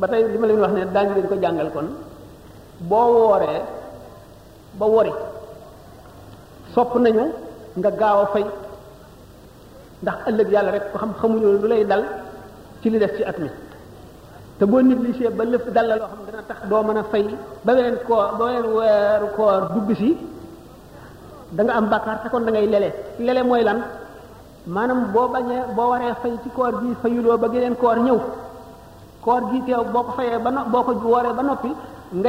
ba 0.00 0.06
tey 0.10 0.22
li 0.32 0.38
ma 0.40 0.46
leen 0.46 0.60
wax 0.62 0.72
ne 0.76 0.82
daañu 0.94 1.14
leen 1.16 1.28
ko 1.30 1.34
jàngal 1.42 1.70
kon 1.74 1.86
boo 2.90 3.06
wooree 3.24 3.60
ba 4.78 4.84
wori 4.92 5.12
sopp 6.74 6.92
nañu 7.02 7.24
nga 7.78 7.90
gaaw 8.00 8.18
a 8.24 8.26
fay 8.32 8.44
ndax 10.02 10.18
ëllëg 10.28 10.48
yàlla 10.52 10.70
rek 10.76 10.84
ko 10.92 10.96
xam 11.02 11.12
xamuñu 11.18 11.48
lu 11.62 11.66
lay 11.72 11.82
dal 11.90 12.02
ci 12.80 12.88
li 12.90 12.98
des 13.02 13.12
ci 13.16 13.22
at 13.30 13.38
mi 13.42 13.50
te 14.58 14.64
boo 14.64 14.80
négligé 14.82 15.28
ba 15.30 15.44
lepp 15.44 15.66
dal 15.74 15.86
la 15.88 15.96
lo 16.00 16.04
xam 16.10 16.20
dana 16.28 16.42
tax 16.48 16.58
do 16.70 16.78
mën 16.88 16.98
fay 17.10 17.24
ba 17.64 17.72
weneen 17.76 17.96
ko 18.06 18.14
ba 18.38 18.44
weneen 18.46 18.68
weeru 18.76 19.26
ko 19.36 19.44
dugg 19.74 19.90
ci 19.98 20.08
da 21.56 21.62
nga 21.62 21.72
am 21.74 21.88
bakkar 21.90 22.16
te 22.22 22.28
kon 22.30 22.40
da 22.44 22.50
ngay 22.50 22.66
lele 22.66 22.90
lele 23.18 23.42
moy 23.44 23.62
lan 23.62 23.78
manam 24.76 25.12
bo 25.12 25.28
bañee 25.28 25.62
bo 25.76 25.82
waré 25.90 26.06
fay 26.22 26.32
ci 26.42 26.48
koor 26.56 26.72
gi 26.80 26.94
fayuloo 27.02 27.38
ba 27.38 27.48
geneen 27.52 27.76
koor 27.76 27.98
ñëw 28.06 28.18
koor 29.24 29.42
gi 29.50 29.62
teew 29.66 29.82
boko 29.92 30.12
fayé 30.16 30.38
ba 30.44 30.50
boko 30.74 30.92
waré 31.14 31.30
ba 31.36 31.42
nopi 31.42 31.70
ngay 32.12 32.24